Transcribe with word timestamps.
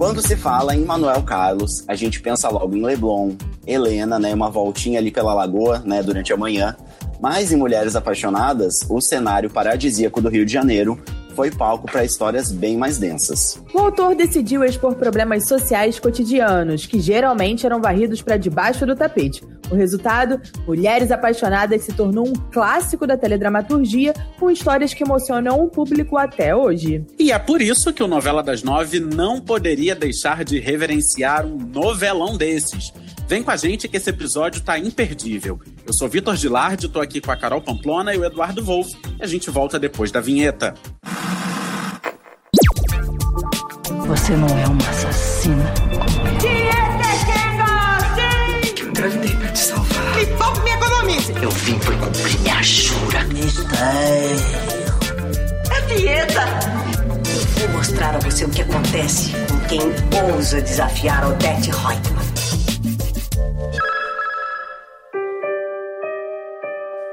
Quando 0.00 0.26
se 0.26 0.34
fala 0.34 0.74
em 0.74 0.82
Manuel 0.82 1.22
Carlos, 1.22 1.84
a 1.86 1.94
gente 1.94 2.22
pensa 2.22 2.48
logo 2.48 2.74
em 2.74 2.82
Leblon, 2.82 3.32
Helena, 3.66 4.18
né, 4.18 4.32
uma 4.32 4.48
voltinha 4.48 4.98
ali 4.98 5.10
pela 5.10 5.34
lagoa, 5.34 5.82
né, 5.84 6.02
durante 6.02 6.32
a 6.32 6.38
manhã. 6.38 6.74
Mas 7.20 7.52
em 7.52 7.56
Mulheres 7.56 7.94
Apaixonadas, 7.94 8.76
o 8.88 8.98
cenário 8.98 9.50
paradisíaco 9.50 10.22
do 10.22 10.30
Rio 10.30 10.46
de 10.46 10.54
Janeiro 10.54 10.98
foi 11.36 11.50
palco 11.50 11.86
para 11.86 12.02
histórias 12.02 12.50
bem 12.50 12.78
mais 12.78 12.96
densas. 12.96 13.62
O 13.74 13.78
autor 13.78 14.14
decidiu 14.14 14.64
expor 14.64 14.94
problemas 14.94 15.46
sociais 15.46 16.00
cotidianos, 16.00 16.86
que 16.86 16.98
geralmente 16.98 17.66
eram 17.66 17.78
varridos 17.78 18.22
para 18.22 18.38
debaixo 18.38 18.86
do 18.86 18.96
tapete. 18.96 19.44
O 19.70 19.74
resultado? 19.74 20.40
Mulheres 20.66 21.10
Apaixonadas 21.10 21.82
se 21.82 21.92
tornou 21.92 22.28
um 22.28 22.32
clássico 22.32 23.06
da 23.06 23.16
teledramaturgia, 23.16 24.12
com 24.38 24.50
histórias 24.50 24.92
que 24.92 25.04
emocionam 25.04 25.60
o 25.60 25.68
público 25.68 26.16
até 26.16 26.54
hoje. 26.54 27.04
E 27.18 27.30
é 27.32 27.38
por 27.38 27.62
isso 27.62 27.92
que 27.92 28.02
o 28.02 28.08
Novela 28.08 28.42
das 28.42 28.62
Nove 28.62 29.00
não 29.00 29.40
poderia 29.40 29.94
deixar 29.94 30.44
de 30.44 30.58
reverenciar 30.58 31.46
um 31.46 31.56
novelão 31.56 32.36
desses. 32.36 32.92
Vem 33.28 33.44
com 33.44 33.50
a 33.52 33.56
gente 33.56 33.86
que 33.86 33.96
esse 33.96 34.10
episódio 34.10 34.60
tá 34.60 34.76
imperdível. 34.76 35.60
Eu 35.86 35.92
sou 35.92 36.08
Vitor 36.08 36.34
Gilardi, 36.34 36.88
tô 36.88 37.00
aqui 37.00 37.20
com 37.20 37.30
a 37.30 37.36
Carol 37.36 37.60
Pamplona 37.62 38.12
e 38.12 38.18
o 38.18 38.24
Eduardo 38.24 38.64
Wolff. 38.64 38.92
E 39.20 39.22
a 39.22 39.26
gente 39.26 39.50
volta 39.50 39.78
depois 39.78 40.10
da 40.10 40.20
vinheta. 40.20 40.74
Você 44.06 44.32
não 44.32 44.48
é 44.48 44.66
uma 44.66 44.90
assassina. 44.90 45.72
Eu 48.80 48.88
engravidei 48.88 49.36
pra 49.36 49.38
te 49.38 49.38
salvar. 49.38 49.39
Eu 51.42 51.50
vim 51.50 51.78
por 51.78 51.96
cumprir 51.98 52.38
minha 52.40 52.62
jura. 52.62 53.20
É 55.74 55.80
dieta. 55.86 56.42
Vou 57.58 57.68
mostrar 57.70 58.14
a 58.14 58.18
você 58.18 58.44
o 58.44 58.50
que 58.50 58.60
acontece 58.60 59.32
com 59.48 59.58
quem 59.66 59.80
ousa 60.34 60.60
desafiar 60.60 61.26
Odette 61.26 61.70
Reutemann. 61.70 62.30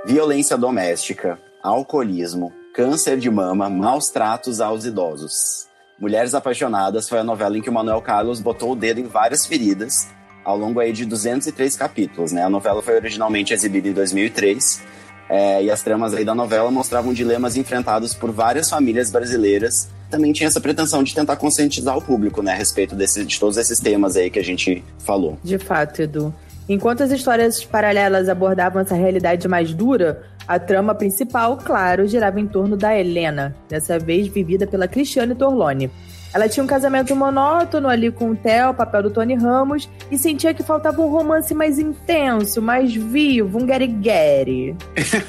Violência 0.05 0.57
doméstica, 0.57 1.39
alcoolismo, 1.63 2.51
câncer 2.73 3.17
de 3.17 3.29
mama, 3.29 3.69
maus 3.69 4.09
tratos 4.09 4.59
aos 4.59 4.83
idosos. 4.83 5.67
Mulheres 5.97 6.33
Apaixonadas 6.33 7.07
foi 7.07 7.19
a 7.19 7.23
novela 7.23 7.57
em 7.57 7.61
que 7.61 7.69
o 7.69 7.73
Manuel 7.73 8.01
Carlos 8.01 8.41
botou 8.41 8.73
o 8.73 8.75
dedo 8.75 8.99
em 8.99 9.07
várias 9.07 9.45
feridas 9.45 10.16
ao 10.47 10.57
longo 10.57 10.79
aí 10.79 10.93
de 10.93 11.03
203 11.03 11.75
capítulos, 11.75 12.31
né? 12.31 12.41
A 12.41 12.49
novela 12.49 12.81
foi 12.81 12.95
originalmente 12.95 13.53
exibida 13.53 13.89
em 13.89 13.91
2003 13.91 14.81
é, 15.29 15.61
e 15.61 15.69
as 15.69 15.81
tramas 15.81 16.13
aí 16.13 16.23
da 16.23 16.33
novela 16.33 16.71
mostravam 16.71 17.11
dilemas 17.11 17.57
enfrentados 17.57 18.13
por 18.13 18.31
várias 18.31 18.69
famílias 18.69 19.11
brasileiras. 19.11 19.89
Também 20.09 20.31
tinha 20.31 20.47
essa 20.47 20.61
pretensão 20.61 21.03
de 21.03 21.13
tentar 21.13 21.35
conscientizar 21.35 21.97
o 21.97 22.01
público, 22.01 22.41
né, 22.41 22.53
a 22.53 22.55
respeito 22.55 22.95
desse, 22.95 23.25
de 23.25 23.37
todos 23.37 23.57
esses 23.57 23.77
temas 23.81 24.15
aí 24.15 24.29
que 24.29 24.39
a 24.39 24.43
gente 24.43 24.81
falou. 24.99 25.37
De 25.43 25.57
fato, 25.57 26.01
Edu. 26.01 26.33
Enquanto 26.69 27.03
as 27.03 27.11
histórias 27.11 27.65
paralelas 27.65 28.29
abordavam 28.29 28.81
essa 28.81 28.95
realidade 28.95 29.49
mais 29.49 29.73
dura, 29.73 30.23
a 30.47 30.57
trama 30.57 30.95
principal, 30.95 31.57
claro, 31.57 32.07
girava 32.07 32.39
em 32.39 32.47
torno 32.47 32.77
da 32.77 32.97
Helena, 32.97 33.53
dessa 33.67 33.99
vez 33.99 34.27
vivida 34.27 34.65
pela 34.65 34.87
Cristiane 34.87 35.35
Torlone. 35.35 35.91
Ela 36.33 36.47
tinha 36.47 36.63
um 36.63 36.67
casamento 36.67 37.15
monótono 37.15 37.87
ali 37.87 38.11
com 38.11 38.31
o 38.31 38.35
Theo, 38.35 38.73
papel 38.73 39.03
do 39.03 39.09
Tony 39.09 39.35
Ramos, 39.35 39.89
e 40.11 40.17
sentia 40.17 40.53
que 40.53 40.63
faltava 40.63 41.01
um 41.01 41.09
romance 41.09 41.53
mais 41.53 41.79
intenso, 41.79 42.61
mais 42.61 42.93
vivo, 42.93 43.59
um 43.59 43.65
guerigueri. 43.65 44.75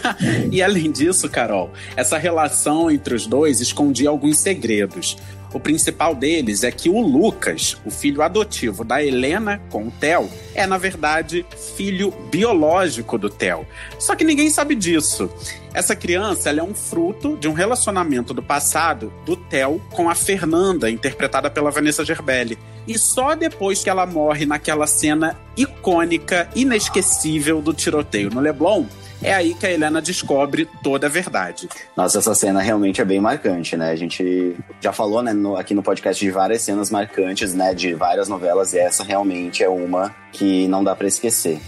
e 0.51 0.63
além 0.63 0.91
disso, 0.91 1.29
Carol, 1.29 1.71
essa 1.97 2.19
relação 2.19 2.91
entre 2.91 3.15
os 3.15 3.27
dois 3.27 3.61
escondia 3.61 4.09
alguns 4.09 4.39
segredos. 4.39 5.17
O 5.53 5.59
principal 5.59 6.15
deles 6.15 6.63
é 6.63 6.71
que 6.71 6.91
o 6.91 7.01
Lucas, 7.01 7.77
o 7.85 7.91
filho 7.91 8.23
adotivo 8.23 8.85
da 8.85 9.03
Helena 9.03 9.61
com 9.71 9.85
o 9.85 9.91
Theo, 9.91 10.31
é 10.55 10.67
na 10.67 10.77
verdade 10.77 11.47
filho 11.77 12.11
biológico 12.31 13.17
do 13.17 13.31
Theo. 13.31 13.67
Só 13.98 14.14
que 14.14 14.25
ninguém 14.25 14.51
sabe 14.51 14.75
disso. 14.75 15.31
Essa 15.73 15.97
criança 15.97 16.51
é 16.51 16.63
um 16.63 16.75
fruto 16.75 17.37
de 17.37 17.48
um 17.48 17.53
relacionamento 17.53 18.35
do 18.35 18.42
passado 18.42 19.13
do 19.25 19.37
Theo 19.37 19.81
com 19.91 20.11
a 20.11 20.14
Fernanda, 20.14 20.91
interpretada 20.91 21.51
pela 21.51 21.70
Vanessa 21.70 22.05
Gerbelli. 22.05 22.58
E 22.89 22.99
só 22.99 23.35
depois 23.35 23.85
que 23.85 23.91
ela 23.91 24.07
morre 24.07 24.47
naquela 24.47 24.87
cena 24.87 25.37
icônica, 25.55 26.49
inesquecível 26.57 27.61
do 27.61 27.75
tiroteio 27.75 28.31
no 28.31 28.41
Leblon, 28.41 28.87
é 29.23 29.35
aí 29.35 29.53
que 29.53 29.67
a 29.67 29.71
Helena 29.71 30.01
descobre 30.01 30.67
toda 30.83 31.07
a 31.07 31.11
verdade. 31.11 31.69
Nossa, 31.95 32.19
essa 32.19 32.35
cena 32.35 32.63
realmente 32.63 33.01
é 33.01 33.05
bem 33.05 33.21
marcante, 33.21 33.77
né? 33.77 33.91
A 33.91 33.97
gente 33.97 34.57
já 34.81 34.93
falou 34.93 35.23
né, 35.23 35.35
no, 35.35 35.57
aqui 35.57 35.75
no 35.75 35.83
podcast 35.83 36.25
de 36.25 36.31
várias 36.31 36.63
cenas 36.63 36.91
marcantes, 36.91 37.53
né? 37.53 37.75
De 37.75 37.93
várias 37.95 38.27
novelas, 38.27 38.73
e 38.73 38.79
essa 38.79 39.05
realmente 39.05 39.63
é 39.63 39.69
uma 39.69 40.15
que 40.33 40.67
não 40.69 40.83
dá 40.83 40.97
para 40.97 41.09
esquecer. 41.09 41.61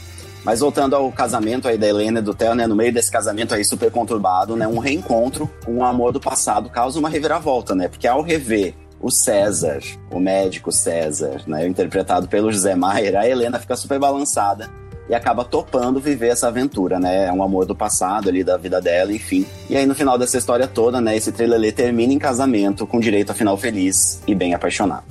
Mas 0.43 0.61
voltando 0.61 0.97
ao 0.97 1.13
casamento 1.13 1.69
aí 1.69 1.77
da 1.77 1.87
Helena 1.87 2.21
e 2.21 2.23
do 2.23 2.33
Theo, 2.33 2.55
né? 2.55 2.67
No 2.67 2.75
meio 2.75 2.93
desse 2.93 3.11
casamento 3.11 3.55
aí 3.55 3.65
super 3.65 3.91
conturbado, 3.91 4.57
né? 4.57 4.67
Um 4.67 4.79
reencontro 4.79 5.51
com 5.65 5.79
o 5.79 5.85
amor 5.85 6.13
do 6.13 6.21
passado 6.21 6.71
causa 6.71 6.99
uma 6.99 7.11
reviravolta, 7.11 7.75
né? 7.75 7.89
Porque 7.89 8.07
ao 8.07 8.23
rever 8.23 8.75
o 9.01 9.11
César, 9.11 9.81
o 10.11 10.21
médico 10.21 10.71
César, 10.71 11.43
né? 11.47 11.67
Interpretado 11.67 12.29
pelo 12.29 12.53
José 12.53 12.75
Maier, 12.75 13.17
a 13.17 13.27
Helena 13.27 13.59
fica 13.59 13.75
super 13.77 13.99
balançada 13.99 14.69
e 15.09 15.15
acaba 15.15 15.45
topando 15.45 15.99
viver 15.99 16.29
essa 16.29 16.47
aventura, 16.47 17.01
né? 17.01 17.27
É 17.27 17.33
um 17.33 17.43
amor 17.43 17.67
do 17.67 17.75
passado 17.75 18.29
ali, 18.29 18.45
da 18.45 18.57
vida 18.57 18.81
dela, 18.81 19.13
enfim. 19.13 19.45
E 19.69 19.77
aí, 19.77 19.85
no 19.85 19.95
final 19.95 20.17
dessa 20.17 20.39
história 20.39 20.69
toda, 20.69 21.01
né, 21.01 21.17
esse 21.17 21.33
trailer 21.33 21.75
termina 21.75 22.13
em 22.13 22.19
casamento, 22.19 22.87
com 22.87 23.01
direito 23.01 23.33
a 23.33 23.35
final 23.35 23.57
feliz 23.57 24.23
e 24.27 24.37
bem 24.37 24.55
apaixonado. 24.55 25.05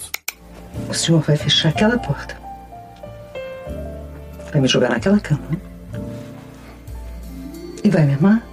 O 0.88 0.94
senhor 0.94 1.20
vai 1.22 1.36
fechar 1.36 1.70
aquela 1.70 1.98
porta. 1.98 2.38
Vai 4.52 4.62
me 4.62 4.68
jogar 4.70 4.90
naquela 4.90 5.20
cama. 5.20 5.42
E 7.84 7.90
vai 7.90 8.06
me 8.06 8.14
amar? 8.14 8.48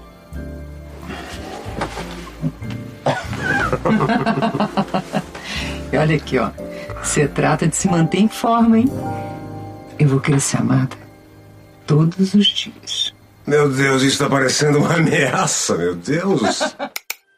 e 5.96 5.98
olha 5.98 6.16
aqui, 6.16 6.38
ó. 6.38 6.50
Você 7.02 7.26
trata 7.26 7.66
de 7.66 7.74
se 7.74 7.88
manter 7.88 8.18
em 8.18 8.28
forma, 8.28 8.78
hein? 8.78 8.86
Eu 9.98 10.08
vou 10.08 10.20
querer 10.20 10.40
ser 10.40 10.58
amada 10.58 10.94
todos 11.86 12.34
os 12.34 12.46
dias. 12.46 13.14
Meu 13.46 13.70
Deus, 13.70 14.02
isso 14.02 14.12
está 14.12 14.28
parecendo 14.28 14.78
uma 14.78 14.94
ameaça, 14.94 15.76
meu 15.76 15.94
Deus. 15.94 16.74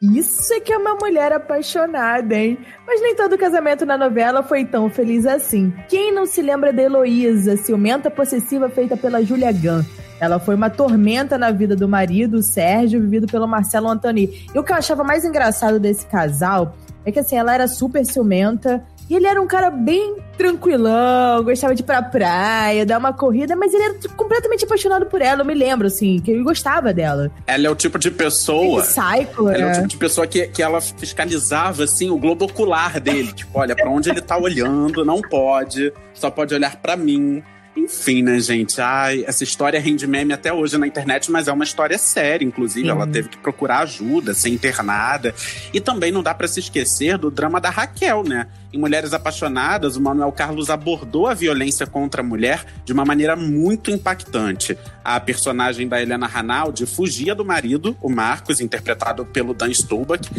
Isso 0.01 0.53
é 0.53 0.61
que 0.61 0.71
é 0.71 0.77
uma 0.77 0.95
mulher 0.95 1.33
apaixonada, 1.33 2.33
hein? 2.33 2.57
Mas 2.87 3.01
nem 3.01 3.13
todo 3.17 3.37
casamento 3.37 3.85
na 3.85 3.97
novela 3.97 4.41
foi 4.41 4.63
tão 4.63 4.89
feliz 4.89 5.25
assim. 5.25 5.73
Quem 5.89 6.13
não 6.13 6.25
se 6.25 6.41
lembra 6.41 6.71
da 6.71 6.81
Heloísa, 6.81 7.57
ciumenta 7.57 8.09
possessiva 8.09 8.69
feita 8.69 8.95
pela 8.95 9.21
Julia 9.21 9.51
Gunn? 9.51 9.83
Ela 10.17 10.39
foi 10.39 10.55
uma 10.55 10.69
tormenta 10.69 11.37
na 11.37 11.51
vida 11.51 11.75
do 11.75 11.85
marido, 11.85 12.37
o 12.37 12.41
Sérgio, 12.41 13.01
vivido 13.01 13.27
pelo 13.27 13.45
Marcelo 13.45 13.89
Antoni. 13.89 14.47
E 14.55 14.57
o 14.57 14.63
que 14.63 14.71
eu 14.71 14.77
achava 14.77 15.03
mais 15.03 15.25
engraçado 15.25 15.77
desse 15.77 16.05
casal 16.05 16.77
é 17.09 17.11
que 17.11 17.19
assim, 17.19 17.37
ela 17.37 17.53
era 17.53 17.67
super 17.67 18.05
ciumenta 18.05 18.83
e 19.09 19.15
ele 19.15 19.25
era 19.25 19.41
um 19.41 19.47
cara 19.47 19.71
bem 19.71 20.17
tranquilão, 20.37 21.43
gostava 21.43 21.73
de 21.73 21.81
ir 21.81 21.85
pra 21.85 22.01
praia, 22.01 22.85
dar 22.85 22.99
uma 22.99 23.11
corrida, 23.11 23.55
mas 23.55 23.73
ele 23.73 23.83
era 23.83 23.95
completamente 24.15 24.65
apaixonado 24.65 25.07
por 25.07 25.19
ela. 25.19 25.41
Eu 25.41 25.45
me 25.45 25.55
lembro, 25.55 25.87
assim, 25.87 26.19
que 26.19 26.29
ele 26.29 26.43
gostava 26.43 26.93
dela. 26.93 27.31
Ela 27.47 27.67
é 27.67 27.69
o 27.71 27.75
tipo 27.75 27.97
de 27.97 28.11
pessoa. 28.11 28.83
Psycho, 28.83 29.49
ela 29.49 29.57
é 29.57 29.65
o 29.65 29.67
né? 29.69 29.73
tipo 29.73 29.87
de 29.87 29.97
pessoa 29.97 30.27
que, 30.27 30.47
que 30.47 30.61
ela 30.61 30.79
fiscalizava, 30.79 31.83
assim, 31.85 32.11
o 32.11 32.19
globo 32.19 32.45
ocular 32.45 32.99
dele. 32.99 33.33
tipo, 33.33 33.57
olha, 33.57 33.75
pra 33.75 33.89
onde 33.89 34.11
ele 34.11 34.21
tá 34.21 34.37
olhando, 34.37 35.03
não 35.03 35.21
pode, 35.21 35.91
só 36.13 36.29
pode 36.29 36.53
olhar 36.53 36.75
pra 36.75 36.95
mim. 36.95 37.41
Enfim, 37.79 38.21
né, 38.21 38.39
gente? 38.39 38.81
Ai, 38.81 39.23
essa 39.25 39.43
história 39.43 39.79
rende 39.79 40.05
meme 40.05 40.33
até 40.33 40.51
hoje 40.51 40.77
na 40.77 40.85
internet, 40.85 41.31
mas 41.31 41.47
é 41.47 41.53
uma 41.53 41.63
história 41.63 41.97
séria, 41.97 42.45
inclusive. 42.45 42.85
Sim. 42.85 42.91
Ela 42.91 43.07
teve 43.07 43.29
que 43.29 43.37
procurar 43.37 43.79
ajuda, 43.79 44.33
ser 44.33 44.49
internada. 44.49 45.33
E 45.73 45.79
também 45.79 46.11
não 46.11 46.21
dá 46.21 46.33
para 46.33 46.47
se 46.47 46.59
esquecer 46.59 47.17
do 47.17 47.31
drama 47.31 47.61
da 47.61 47.69
Raquel, 47.69 48.23
né? 48.23 48.47
Em 48.73 48.77
Mulheres 48.77 49.13
Apaixonadas, 49.13 49.95
o 49.95 50.01
Manuel 50.01 50.31
Carlos 50.31 50.69
abordou 50.69 51.25
a 51.25 51.33
violência 51.33 51.87
contra 51.87 52.21
a 52.21 52.23
mulher 52.23 52.65
de 52.83 52.91
uma 52.91 53.05
maneira 53.05 53.35
muito 53.35 53.89
impactante. 53.89 54.77
A 55.03 55.19
personagem 55.19 55.87
da 55.87 56.01
Helena 56.01 56.27
Ranaldi 56.27 56.85
fugia 56.85 57.33
do 57.33 57.45
marido, 57.45 57.97
o 58.01 58.09
Marcos, 58.09 58.59
interpretado 58.59 59.25
pelo 59.25 59.53
Dan 59.53 59.73
Stulbach. 59.73 60.29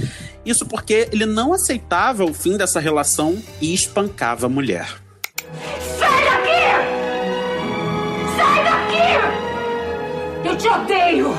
Isso 0.44 0.67
porque 0.67 1.09
ele 1.11 1.25
não 1.25 1.53
aceitava 1.55 2.25
o 2.25 2.35
fim 2.35 2.56
dessa 2.56 2.79
relação 2.79 3.43
e 3.61 3.73
espancava 3.73 4.47
a 4.47 4.49
mulher. 4.49 4.94
Sai 5.99 6.25
daqui! 6.25 6.39
Sai 8.40 8.64
daqui! 8.64 10.48
Eu 10.48 10.56
te 10.56 10.66
odeio! 10.66 11.34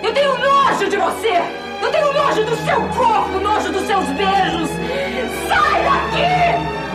Eu 0.00 0.14
tenho 0.14 0.38
nojo 0.38 0.88
de 0.88 0.96
você! 0.96 1.42
Eu 1.82 1.90
tenho 1.90 2.12
nojo 2.12 2.44
do 2.44 2.56
seu 2.64 2.80
corpo, 2.96 3.40
nojo 3.40 3.72
dos 3.72 3.82
seus 3.82 4.04
beijos! 4.10 4.70
Sai 5.48 5.82
daqui! 5.82 6.86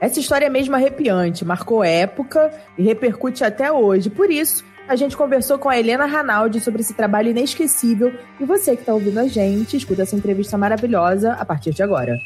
Essa 0.00 0.20
história 0.20 0.46
é 0.46 0.50
mesmo 0.50 0.76
arrepiante, 0.76 1.44
marcou 1.44 1.82
época 1.82 2.52
e 2.78 2.84
repercute 2.84 3.42
até 3.42 3.72
hoje. 3.72 4.10
Por 4.10 4.30
isso, 4.30 4.64
a 4.86 4.94
gente 4.94 5.16
conversou 5.16 5.58
com 5.58 5.68
a 5.68 5.76
Helena 5.78 6.06
Ranaldi 6.06 6.60
sobre 6.60 6.82
esse 6.82 6.94
trabalho 6.94 7.30
inesquecível 7.30 8.12
e 8.38 8.44
você 8.44 8.76
que 8.76 8.82
está 8.82 8.94
ouvindo 8.94 9.18
a 9.18 9.26
gente, 9.26 9.76
escuta 9.76 10.02
essa 10.02 10.14
entrevista 10.14 10.56
maravilhosa 10.56 11.32
a 11.32 11.44
partir 11.44 11.72
de 11.72 11.82
agora. 11.82 12.16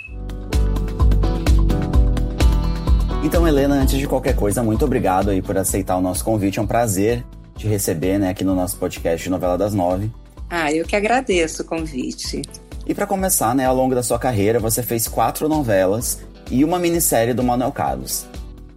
Então, 3.29 3.47
Helena, 3.47 3.75
antes 3.75 3.99
de 3.99 4.07
qualquer 4.07 4.35
coisa, 4.35 4.63
muito 4.63 4.87
obrigado 4.87 5.29
aí 5.29 5.43
por 5.43 5.59
aceitar 5.59 5.99
o 5.99 6.01
nosso 6.01 6.25
convite. 6.25 6.59
É 6.59 6.63
um 6.63 6.67
prazer 6.67 7.23
te 7.55 7.69
receber 7.69 8.19
né, 8.19 8.31
aqui 8.31 8.43
no 8.43 8.55
nosso 8.55 8.79
podcast 8.79 9.23
de 9.23 9.29
Novela 9.29 9.59
das 9.59 9.75
Nove. 9.75 10.11
Ah, 10.49 10.73
eu 10.73 10.87
que 10.87 10.97
agradeço 10.97 11.61
o 11.61 11.65
convite. 11.67 12.41
E 12.87 12.95
para 12.95 13.07
começar, 13.07 13.55
né, 13.55 13.67
ao 13.67 13.77
longo 13.77 13.95
da 13.95 14.03
sua 14.03 14.19
carreira, 14.19 14.59
você 14.59 14.83
fez 14.83 15.07
quatro 15.07 15.47
novelas 15.47 16.21
e 16.51 16.65
uma 16.65 16.79
minissérie 16.79 17.35
do 17.35 17.43
Manuel 17.43 17.71
Carlos. 17.71 18.25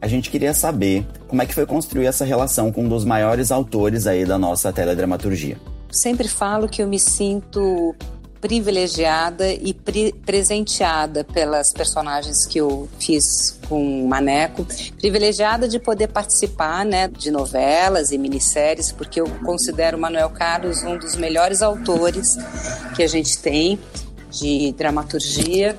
A 0.01 0.07
gente 0.09 0.29
queria 0.29 0.53
saber 0.53 1.07
como 1.29 1.41
é 1.41 1.45
que 1.45 1.53
foi 1.53 1.65
construir 1.65 2.07
essa 2.07 2.25
relação 2.25 2.73
com 2.73 2.83
um 2.83 2.89
dos 2.89 3.05
maiores 3.05 3.53
autores 3.53 4.05
aí 4.05 4.25
da 4.25 4.37
nossa 4.37 4.73
teledramaturgia. 4.73 5.55
Sempre 5.89 6.27
falo 6.27 6.67
que 6.67 6.83
eu 6.83 6.89
me 6.89 6.99
sinto 6.99 7.95
privilegiada 8.41 9.53
e 9.53 9.73
pre 9.73 10.11
presenteada 10.25 11.23
pelas 11.23 11.71
personagens 11.71 12.45
que 12.45 12.59
eu 12.59 12.89
fiz 12.99 13.57
com 13.69 14.03
o 14.03 14.07
Maneco, 14.07 14.65
privilegiada 14.97 15.67
de 15.67 15.79
poder 15.79 16.07
participar, 16.07 16.83
né, 16.83 17.07
de 17.07 17.29
novelas 17.29 18.11
e 18.11 18.17
minisséries, 18.17 18.91
porque 18.91 19.21
eu 19.21 19.27
considero 19.45 19.97
Manuel 19.97 20.31
Carlos 20.31 20.83
um 20.83 20.97
dos 20.97 21.15
melhores 21.15 21.61
autores 21.61 22.35
que 22.95 23.03
a 23.03 23.07
gente 23.07 23.37
tem 23.37 23.79
de 24.31 24.73
dramaturgia. 24.73 25.77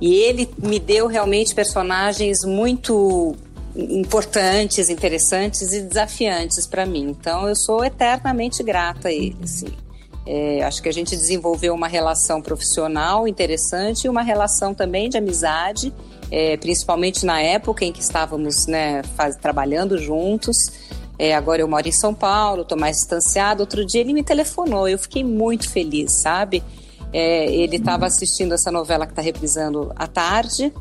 E 0.00 0.14
ele 0.16 0.50
me 0.58 0.80
deu 0.80 1.06
realmente 1.06 1.54
personagens 1.54 2.44
muito 2.44 3.34
importantes, 3.76 4.88
interessantes 4.88 5.72
e 5.72 5.80
desafiantes 5.80 6.66
para 6.66 6.84
mim. 6.84 7.08
Então 7.08 7.48
eu 7.48 7.56
sou 7.56 7.84
eternamente 7.84 8.62
grata 8.62 9.08
a 9.08 9.12
ele. 9.12 9.36
Assim. 9.42 9.83
É, 10.26 10.62
acho 10.62 10.82
que 10.82 10.88
a 10.88 10.92
gente 10.92 11.14
desenvolveu 11.14 11.74
uma 11.74 11.86
relação 11.86 12.40
profissional 12.40 13.28
interessante 13.28 14.04
e 14.04 14.08
uma 14.08 14.22
relação 14.22 14.74
também 14.74 15.10
de 15.10 15.18
amizade, 15.18 15.92
é, 16.30 16.56
principalmente 16.56 17.26
na 17.26 17.40
época 17.42 17.84
em 17.84 17.92
que 17.92 18.00
estávamos 18.00 18.66
né, 18.66 19.02
faz, 19.16 19.36
trabalhando 19.36 19.98
juntos. 19.98 20.56
É, 21.18 21.34
agora 21.34 21.60
eu 21.60 21.68
moro 21.68 21.86
em 21.86 21.92
São 21.92 22.14
Paulo, 22.14 22.62
estou 22.62 22.78
mais 22.78 22.96
distanciado. 22.96 23.60
Outro 23.60 23.84
dia 23.84 24.00
ele 24.00 24.14
me 24.14 24.22
telefonou, 24.22 24.88
eu 24.88 24.98
fiquei 24.98 25.22
muito 25.22 25.68
feliz, 25.68 26.12
sabe? 26.12 26.62
É, 27.12 27.46
ele 27.54 27.76
estava 27.76 28.06
assistindo 28.06 28.54
essa 28.54 28.72
novela 28.72 29.06
que 29.06 29.12
está 29.12 29.22
reprisando 29.22 29.92
à 29.94 30.06
tarde. 30.06 30.72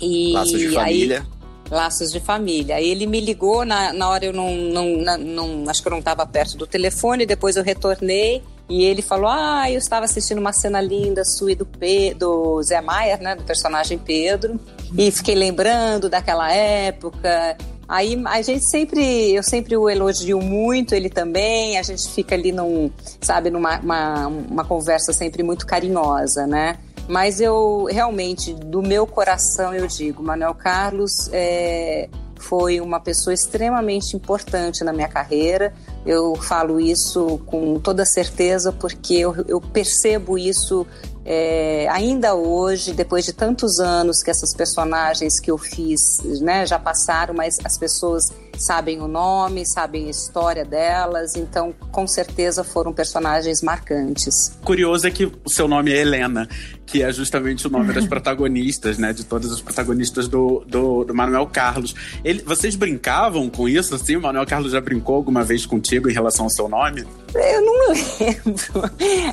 E 0.00 0.32
Laços 0.32 0.58
de 0.58 0.70
Família. 0.70 1.20
Aí, 1.20 1.70
Laços 1.70 2.10
de 2.10 2.18
Família. 2.18 2.76
Aí 2.76 2.88
ele 2.88 3.06
me 3.06 3.20
ligou, 3.20 3.64
na, 3.64 3.92
na 3.92 4.08
hora 4.08 4.24
eu 4.24 4.32
não, 4.32 4.50
não, 4.56 5.18
não 5.18 5.70
acho 5.70 5.82
que 5.82 5.86
eu 5.86 5.92
não 5.92 5.98
estava 6.00 6.26
perto 6.26 6.56
do 6.56 6.66
telefone, 6.66 7.26
depois 7.26 7.56
eu 7.56 7.62
retornei 7.62 8.42
e 8.70 8.84
ele 8.84 9.02
falou: 9.02 9.28
Ah, 9.28 9.68
eu 9.68 9.78
estava 9.78 10.04
assistindo 10.04 10.38
uma 10.38 10.52
cena 10.52 10.80
linda 10.80 11.24
sua 11.24 11.50
e 11.52 11.54
do, 11.56 11.66
Pe 11.66 12.14
do 12.14 12.62
Zé 12.62 12.80
Maier, 12.80 13.20
né? 13.20 13.34
Do 13.34 13.42
personagem 13.42 13.98
Pedro. 13.98 14.58
E 14.96 15.10
fiquei 15.10 15.34
lembrando 15.34 16.08
daquela 16.08 16.50
época. 16.52 17.56
Aí 17.88 18.16
a 18.26 18.40
gente 18.40 18.64
sempre, 18.70 19.32
eu 19.32 19.42
sempre 19.42 19.76
o 19.76 19.90
elogio 19.90 20.40
muito, 20.40 20.94
ele 20.94 21.10
também. 21.10 21.76
A 21.76 21.82
gente 21.82 22.08
fica 22.10 22.36
ali 22.36 22.52
num, 22.52 22.88
sabe, 23.20 23.50
numa 23.50 23.80
uma, 23.80 24.26
uma 24.28 24.64
conversa 24.64 25.12
sempre 25.12 25.42
muito 25.42 25.66
carinhosa, 25.66 26.46
né? 26.46 26.78
Mas 27.08 27.40
eu 27.40 27.88
realmente, 27.90 28.54
do 28.54 28.80
meu 28.80 29.04
coração, 29.04 29.74
eu 29.74 29.88
digo, 29.88 30.22
Manuel 30.22 30.54
Carlos 30.54 31.28
é, 31.32 32.08
foi 32.38 32.80
uma 32.80 33.00
pessoa 33.00 33.34
extremamente 33.34 34.16
importante 34.16 34.84
na 34.84 34.92
minha 34.92 35.08
carreira. 35.08 35.74
Eu 36.04 36.34
falo 36.34 36.80
isso 36.80 37.38
com 37.46 37.78
toda 37.78 38.04
certeza 38.06 38.72
porque 38.72 39.14
eu, 39.14 39.34
eu 39.46 39.60
percebo 39.60 40.38
isso 40.38 40.86
é, 41.24 41.86
ainda 41.90 42.34
hoje, 42.34 42.92
depois 42.92 43.24
de 43.24 43.32
tantos 43.32 43.78
anos 43.78 44.22
que 44.22 44.30
essas 44.30 44.54
personagens 44.54 45.38
que 45.38 45.50
eu 45.50 45.58
fiz 45.58 46.18
né, 46.40 46.64
já 46.64 46.78
passaram, 46.78 47.34
mas 47.34 47.58
as 47.62 47.76
pessoas 47.76 48.32
sabem 48.60 49.00
o 49.00 49.08
nome, 49.08 49.64
sabem 49.66 50.06
a 50.06 50.10
história 50.10 50.64
delas, 50.64 51.34
então 51.34 51.72
com 51.90 52.06
certeza 52.06 52.62
foram 52.62 52.92
personagens 52.92 53.62
marcantes. 53.62 54.58
Curioso 54.62 55.06
é 55.06 55.10
que 55.10 55.24
o 55.24 55.48
seu 55.48 55.66
nome 55.66 55.92
é 55.92 56.00
Helena, 56.00 56.48
que 56.84 57.02
é 57.02 57.12
justamente 57.12 57.66
o 57.66 57.70
nome 57.70 57.92
das 57.92 58.04
protagonistas, 58.08 58.98
né? 58.98 59.12
De 59.12 59.24
todas 59.24 59.50
as 59.50 59.60
protagonistas 59.60 60.28
do, 60.28 60.64
do, 60.66 61.04
do 61.04 61.14
Manuel 61.14 61.46
Carlos. 61.46 61.94
Ele, 62.24 62.42
vocês 62.42 62.76
brincavam 62.76 63.48
com 63.48 63.68
isso, 63.68 63.94
assim? 63.94 64.16
O 64.16 64.20
Manuel 64.20 64.46
Carlos 64.46 64.72
já 64.72 64.80
brincou 64.80 65.16
alguma 65.16 65.42
vez 65.42 65.64
contigo 65.64 66.10
em 66.10 66.12
relação 66.12 66.46
ao 66.46 66.50
seu 66.50 66.68
nome? 66.68 67.06
Eu 67.34 67.62
não 67.62 67.88
lembro. 67.94 68.90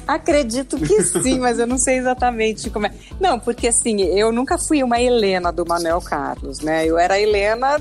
Acredito 0.08 0.78
que 0.78 1.02
sim, 1.02 1.40
mas 1.40 1.60
eu 1.60 1.68
não 1.68 1.78
sei 1.78 1.98
exatamente 1.98 2.70
como 2.70 2.86
é. 2.86 2.92
Não, 3.20 3.40
porque 3.40 3.68
assim, 3.68 4.02
eu 4.02 4.32
nunca 4.32 4.58
fui 4.58 4.84
uma 4.84 5.02
Helena 5.02 5.52
do 5.52 5.66
Manuel 5.66 6.00
Carlos, 6.02 6.60
né? 6.60 6.86
Eu 6.86 6.98
era 6.98 7.16
a 7.16 7.20
Helena 7.20 7.78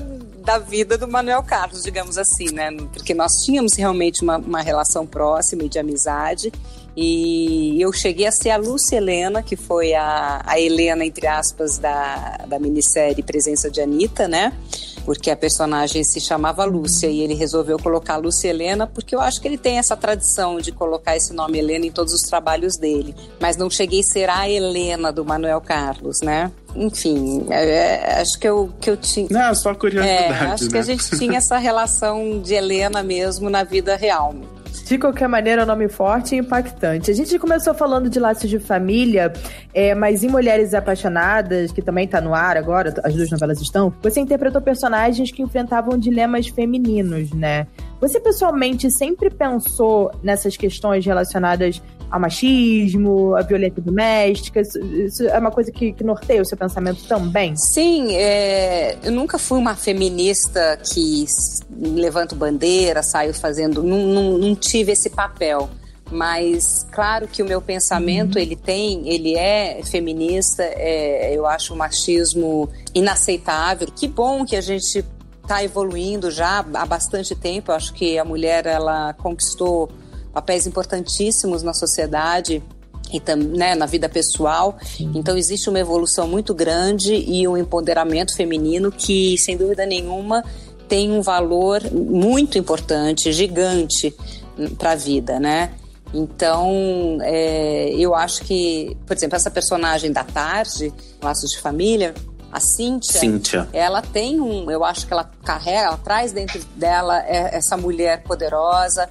da 0.47 0.57
vida 0.57 0.97
do 0.97 1.09
Manuel 1.09 1.43
Carlos, 1.43 1.83
digamos 1.83 2.17
assim, 2.17 2.49
né? 2.53 2.71
Porque 2.93 3.13
nós 3.13 3.43
tínhamos 3.43 3.73
realmente 3.75 4.23
uma, 4.23 4.37
uma 4.37 4.61
relação 4.61 5.05
próxima 5.05 5.63
e 5.63 5.67
de 5.67 5.77
amizade. 5.77 6.53
E 6.95 7.81
eu 7.81 7.91
cheguei 7.91 8.25
a 8.25 8.31
ser 8.31 8.51
a 8.51 8.57
Lúcia 8.57 8.95
Helena, 8.95 9.43
que 9.43 9.57
foi 9.57 9.93
a, 9.93 10.41
a 10.45 10.57
Helena, 10.57 11.05
entre 11.05 11.27
aspas, 11.27 11.77
da, 11.77 12.45
da 12.47 12.57
minissérie 12.59 13.21
Presença 13.21 13.69
de 13.69 13.81
Anitta, 13.81 14.25
né? 14.25 14.53
Porque 15.03 15.29
a 15.29 15.35
personagem 15.35 16.01
se 16.05 16.21
chamava 16.21 16.63
Lúcia 16.63 17.07
e 17.07 17.19
ele 17.19 17.33
resolveu 17.33 17.77
colocar 17.77 18.15
Lúcia 18.15 18.47
Helena 18.47 18.87
porque 18.87 19.13
eu 19.13 19.19
acho 19.19 19.41
que 19.41 19.49
ele 19.49 19.57
tem 19.57 19.77
essa 19.77 19.97
tradição 19.97 20.59
de 20.61 20.71
colocar 20.71 21.17
esse 21.17 21.33
nome 21.33 21.59
Helena 21.59 21.85
em 21.85 21.91
todos 21.91 22.13
os 22.13 22.21
trabalhos 22.21 22.77
dele. 22.77 23.13
Mas 23.37 23.57
não 23.57 23.69
cheguei 23.69 23.99
a 23.99 24.03
ser 24.03 24.29
a 24.29 24.49
Helena 24.49 25.11
do 25.11 25.25
Manuel 25.25 25.59
Carlos, 25.59 26.21
né? 26.21 26.49
Enfim, 26.77 27.45
é, 27.49 27.69
é, 27.69 28.21
acho 28.21 28.39
que 28.39 28.47
eu, 28.47 28.71
que 28.79 28.89
eu 28.89 28.97
tinha. 28.97 29.27
Não, 29.31 29.55
só 29.55 29.73
curiosidade. 29.73 30.23
É, 30.23 30.29
acho 30.29 30.65
né? 30.65 30.71
que 30.71 30.77
a 30.77 30.81
gente 30.81 31.09
tinha 31.17 31.37
essa 31.37 31.57
relação 31.59 32.39
de 32.39 32.53
Helena 32.53 33.01
mesmo 33.01 33.49
na 33.49 33.63
vida 33.63 33.95
real. 33.95 34.35
De 34.85 34.97
qualquer 34.97 35.27
maneira, 35.27 35.63
é 35.63 35.65
um 35.65 35.67
nome 35.67 35.89
forte 35.89 36.33
e 36.33 36.37
impactante. 36.37 37.11
A 37.11 37.13
gente 37.13 37.37
começou 37.37 37.73
falando 37.73 38.09
de 38.09 38.19
laços 38.19 38.49
de 38.49 38.57
família, 38.57 39.33
é, 39.73 39.93
mas 39.93 40.23
em 40.23 40.29
Mulheres 40.29 40.73
Apaixonadas, 40.73 41.73
que 41.73 41.81
também 41.81 42.05
está 42.05 42.21
no 42.21 42.33
ar 42.33 42.55
agora, 42.55 42.93
as 43.03 43.13
duas 43.13 43.29
novelas 43.29 43.61
estão, 43.61 43.93
você 44.01 44.21
interpretou 44.21 44.61
personagens 44.61 45.29
que 45.29 45.41
enfrentavam 45.41 45.97
dilemas 45.97 46.47
femininos, 46.47 47.31
né? 47.33 47.67
Você 47.99 48.17
pessoalmente 48.17 48.89
sempre 48.89 49.29
pensou 49.29 50.09
nessas 50.23 50.55
questões 50.55 51.05
relacionadas 51.05 51.81
ao 52.09 52.19
machismo, 52.19 53.35
à 53.35 53.41
violência 53.41 53.81
doméstica? 53.81 54.61
Isso, 54.61 54.79
isso 54.79 55.23
é 55.27 55.37
uma 55.37 55.51
coisa 55.51 55.71
que, 55.71 55.93
que, 55.93 56.03
norteia 56.03 56.41
o 56.41 56.45
seu 56.45 56.57
pensamento 56.57 57.03
também? 57.07 57.55
Sim, 57.55 58.15
é, 58.15 58.97
eu 59.03 59.11
nunca 59.11 59.37
fui 59.37 59.57
uma 59.57 59.75
feminista 59.75 60.77
que 60.77 61.25
levanto 61.79 62.35
bandeira, 62.35 63.03
saio 63.03 63.33
fazendo. 63.33 63.83
Não, 63.83 63.97
não, 64.07 64.37
não 64.37 64.55
tive 64.55 64.91
esse 64.91 65.09
papel 65.09 65.69
mas 66.09 66.87
claro 66.91 67.27
que 67.27 67.41
o 67.41 67.45
meu 67.45 67.61
pensamento 67.61 68.35
uhum. 68.35 68.41
ele 68.41 68.55
tem, 68.55 69.07
ele 69.09 69.35
é 69.35 69.81
feminista, 69.83 70.63
é, 70.63 71.35
eu 71.35 71.45
acho 71.45 71.73
o 71.73 71.77
machismo 71.77 72.69
inaceitável. 72.93 73.87
Que 73.93 74.07
bom 74.07 74.45
que 74.45 74.55
a 74.55 74.61
gente 74.61 75.03
está 75.43 75.63
evoluindo 75.63 76.31
já 76.31 76.65
há 76.73 76.85
bastante 76.85 77.35
tempo. 77.35 77.71
Eu 77.71 77.75
acho 77.75 77.93
que 77.93 78.17
a 78.17 78.25
mulher 78.25 78.65
ela 78.65 79.13
conquistou 79.13 79.89
papéis 80.37 80.67
importantíssimos 80.67 81.63
na 81.63 81.73
sociedade 81.73 82.61
e 83.11 83.19
né, 83.35 83.73
na 83.73 83.87
vida 83.87 84.07
pessoal. 84.07 84.77
Então 84.99 85.35
existe 85.35 85.67
uma 85.67 85.79
evolução 85.79 86.27
muito 86.27 86.53
grande 86.53 87.15
e 87.15 87.47
um 87.47 87.57
empoderamento 87.57 88.35
feminino 88.35 88.91
que, 88.91 89.35
sem 89.39 89.57
dúvida 89.57 89.83
nenhuma, 89.83 90.43
tem 90.87 91.11
um 91.11 91.23
valor 91.23 91.81
muito 91.91 92.55
importante, 92.55 93.33
gigante 93.33 94.15
para 94.77 94.91
a 94.91 94.95
vida, 94.95 95.39
né? 95.39 95.71
Então, 96.13 97.17
é, 97.21 97.89
eu 97.95 98.13
acho 98.13 98.43
que, 98.43 98.95
por 99.07 99.17
exemplo, 99.17 99.35
essa 99.35 99.49
personagem 99.49 100.11
da 100.11 100.23
tarde, 100.23 100.93
Laços 101.21 101.49
de 101.49 101.59
Família, 101.59 102.13
a 102.51 102.59
Cíntia, 102.59 103.19
Cíntia, 103.19 103.67
ela 103.73 104.01
tem 104.01 104.39
um, 104.39 104.69
eu 104.71 104.85
acho 104.85 105.05
que 105.05 105.11
ela 105.11 105.29
carrega, 105.43 105.87
ela 105.87 105.97
traz 105.97 106.31
dentro 106.31 106.63
dela 106.75 107.21
é, 107.25 107.57
essa 107.57 107.75
mulher 107.75 108.23
poderosa, 108.23 109.09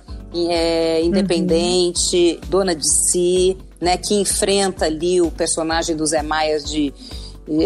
é, 0.51 1.03
independente, 1.03 2.39
uhum. 2.43 2.49
dona 2.51 2.75
de 2.75 2.87
si, 2.87 3.57
né, 3.81 3.97
que 3.97 4.15
enfrenta 4.15 4.87
ali 4.87 5.21
o 5.21 5.31
personagem 5.31 5.97
do 5.97 6.07
Zé 6.07 6.23
Maia 6.23 6.61
de, 6.61 6.93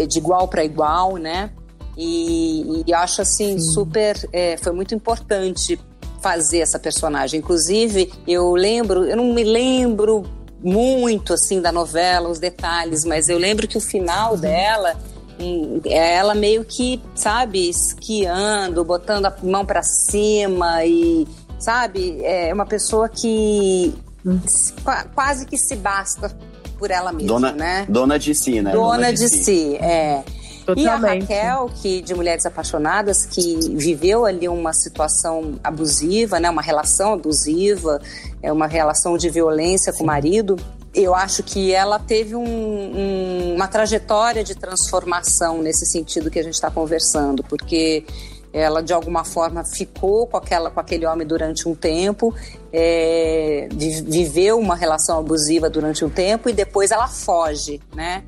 de 0.07 0.17
igual 0.17 0.47
para 0.47 0.63
igual, 0.63 1.15
né? 1.17 1.51
E, 1.97 2.83
e 2.87 2.93
acho 2.93 3.21
assim 3.21 3.59
Sim. 3.59 3.71
super, 3.71 4.17
é, 4.31 4.57
foi 4.57 4.71
muito 4.71 4.95
importante 4.95 5.79
fazer 6.21 6.59
essa 6.59 6.79
personagem. 6.79 7.39
Inclusive, 7.39 8.11
eu 8.27 8.53
lembro, 8.53 9.05
eu 9.05 9.17
não 9.17 9.33
me 9.33 9.43
lembro 9.43 10.23
muito 10.63 11.33
assim 11.33 11.59
da 11.59 11.71
novela, 11.71 12.29
os 12.29 12.39
detalhes, 12.39 13.03
mas 13.03 13.27
eu 13.27 13.37
lembro 13.37 13.67
que 13.67 13.77
o 13.77 13.81
final 13.81 14.33
uhum. 14.33 14.39
dela 14.39 14.95
hum, 15.39 15.81
é 15.85 16.15
ela 16.15 16.35
meio 16.35 16.63
que, 16.63 17.01
sabe, 17.15 17.67
esquiando, 17.67 18.83
botando 18.83 19.25
a 19.25 19.35
mão 19.43 19.65
para 19.65 19.81
cima 19.81 20.85
e 20.85 21.27
sabe? 21.61 22.19
É 22.23 22.53
uma 22.53 22.65
pessoa 22.65 23.07
que 23.07 23.93
quase 25.15 25.45
que 25.45 25.57
se 25.57 25.75
basta 25.75 26.35
por 26.77 26.91
ela 26.91 27.11
mesma, 27.11 27.27
dona, 27.27 27.51
né? 27.51 27.85
Dona 27.87 28.19
de 28.19 28.33
si, 28.35 28.61
né? 28.61 28.71
Dona, 28.71 28.97
dona 28.97 29.13
de, 29.13 29.19
de 29.19 29.29
si. 29.29 29.43
si, 29.43 29.75
é. 29.75 30.23
Totalmente. 30.65 31.29
E 31.29 31.33
a 31.33 31.43
Raquel, 31.43 31.69
que 31.81 32.01
de 32.01 32.13
Mulheres 32.13 32.45
Apaixonadas, 32.45 33.25
que 33.25 33.57
viveu 33.75 34.25
ali 34.25 34.47
uma 34.47 34.73
situação 34.73 35.59
abusiva, 35.63 36.39
né, 36.39 36.49
uma 36.49 36.61
relação 36.61 37.13
abusiva, 37.13 37.99
é 38.43 38.51
uma 38.51 38.67
relação 38.67 39.17
de 39.17 39.27
violência 39.29 39.91
Sim. 39.91 39.97
com 39.97 40.03
o 40.03 40.07
marido, 40.07 40.57
eu 40.93 41.15
acho 41.15 41.41
que 41.41 41.71
ela 41.71 41.97
teve 41.97 42.35
um, 42.35 42.43
um, 42.43 43.55
uma 43.55 43.67
trajetória 43.67 44.43
de 44.43 44.55
transformação 44.55 45.61
nesse 45.61 45.85
sentido 45.85 46.29
que 46.29 46.37
a 46.37 46.43
gente 46.43 46.53
está 46.53 46.69
conversando, 46.69 47.43
porque 47.43 48.05
ela 48.53 48.81
de 48.81 48.93
alguma 48.93 49.23
forma 49.23 49.63
ficou 49.63 50.27
com, 50.27 50.37
aquela, 50.37 50.69
com 50.69 50.79
aquele 50.79 51.05
homem 51.05 51.25
durante 51.25 51.67
um 51.67 51.75
tempo, 51.75 52.33
é, 52.71 53.67
viveu 53.71 54.59
uma 54.59 54.75
relação 54.75 55.19
abusiva 55.19 55.69
durante 55.69 56.03
um 56.03 56.09
tempo 56.09 56.49
e 56.49 56.53
depois 56.53 56.91
ela 56.91 57.07
foge, 57.07 57.79
né? 57.93 58.23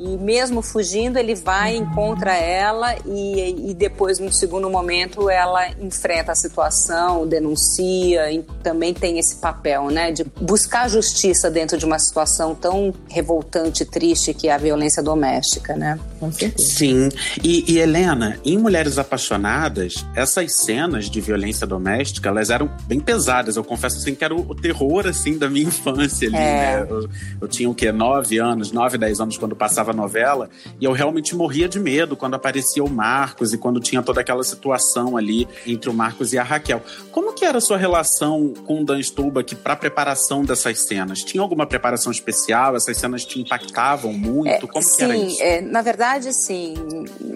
E 0.00 0.16
mesmo 0.16 0.62
fugindo, 0.62 1.18
ele 1.18 1.34
vai, 1.34 1.76
encontra 1.76 2.34
ela 2.34 2.96
e, 3.04 3.70
e 3.70 3.74
depois, 3.74 4.18
no 4.18 4.32
segundo 4.32 4.70
momento, 4.70 5.28
ela 5.28 5.68
enfrenta 5.78 6.32
a 6.32 6.34
situação, 6.34 7.26
denuncia 7.26 8.32
e 8.32 8.42
também 8.62 8.94
tem 8.94 9.18
esse 9.18 9.36
papel, 9.36 9.90
né, 9.90 10.10
de 10.10 10.24
buscar 10.40 10.88
justiça 10.88 11.50
dentro 11.50 11.76
de 11.76 11.84
uma 11.84 11.98
situação 11.98 12.54
tão 12.54 12.94
revoltante, 13.10 13.84
triste 13.84 14.32
que 14.32 14.48
é 14.48 14.54
a 14.54 14.58
violência 14.58 15.02
doméstica, 15.02 15.76
né? 15.76 16.00
Com 16.18 16.32
certeza. 16.32 16.68
Sim. 16.70 17.08
E, 17.44 17.70
e 17.70 17.78
Helena, 17.78 18.38
em 18.42 18.56
Mulheres 18.56 18.98
Apaixonadas, 18.98 20.06
essas 20.16 20.56
cenas 20.56 21.10
de 21.10 21.20
violência 21.20 21.66
doméstica, 21.66 22.30
elas 22.30 22.48
eram 22.48 22.70
bem 22.86 23.00
pesadas. 23.00 23.56
Eu 23.56 23.64
confesso 23.64 23.98
assim 23.98 24.14
que 24.14 24.24
era 24.24 24.34
o, 24.34 24.40
o 24.40 24.54
terror 24.54 25.06
assim 25.06 25.36
da 25.36 25.48
minha 25.48 25.64
infância 25.68 26.26
ali, 26.28 26.36
é. 26.36 26.40
né? 26.40 26.86
Eu, 26.88 27.08
eu 27.42 27.48
tinha 27.48 27.68
o 27.68 27.74
quê? 27.74 27.92
Nove 27.92 28.38
anos, 28.38 28.72
nove, 28.72 28.96
dez 28.96 29.20
anos 29.20 29.36
quando 29.36 29.54
passava 29.54 29.89
novela, 29.92 30.48
e 30.80 30.84
eu 30.84 30.92
realmente 30.92 31.34
morria 31.34 31.68
de 31.68 31.78
medo 31.78 32.16
quando 32.16 32.34
aparecia 32.34 32.82
o 32.82 32.88
Marcos 32.88 33.52
e 33.52 33.58
quando 33.58 33.80
tinha 33.80 34.02
toda 34.02 34.20
aquela 34.20 34.42
situação 34.42 35.16
ali 35.16 35.48
entre 35.66 35.90
o 35.90 35.94
Marcos 35.94 36.32
e 36.32 36.38
a 36.38 36.42
Raquel. 36.42 36.82
Como 37.10 37.32
que 37.32 37.44
era 37.44 37.58
a 37.58 37.60
sua 37.60 37.76
relação 37.76 38.52
com 38.66 38.82
o 38.82 38.84
Dan 38.84 39.02
Stubach 39.02 39.54
para 39.56 39.76
preparação 39.76 40.44
dessas 40.44 40.80
cenas? 40.80 41.22
Tinha 41.22 41.42
alguma 41.42 41.66
preparação 41.66 42.12
especial? 42.12 42.76
Essas 42.76 42.96
cenas 42.96 43.24
te 43.24 43.40
impactavam 43.40 44.12
muito? 44.12 44.48
É, 44.48 44.60
Como 44.60 44.82
sim, 44.82 44.96
que 44.96 45.02
era 45.02 45.16
isso? 45.16 45.42
É, 45.42 45.60
na 45.60 45.82
verdade, 45.82 46.32
sim. 46.32 46.74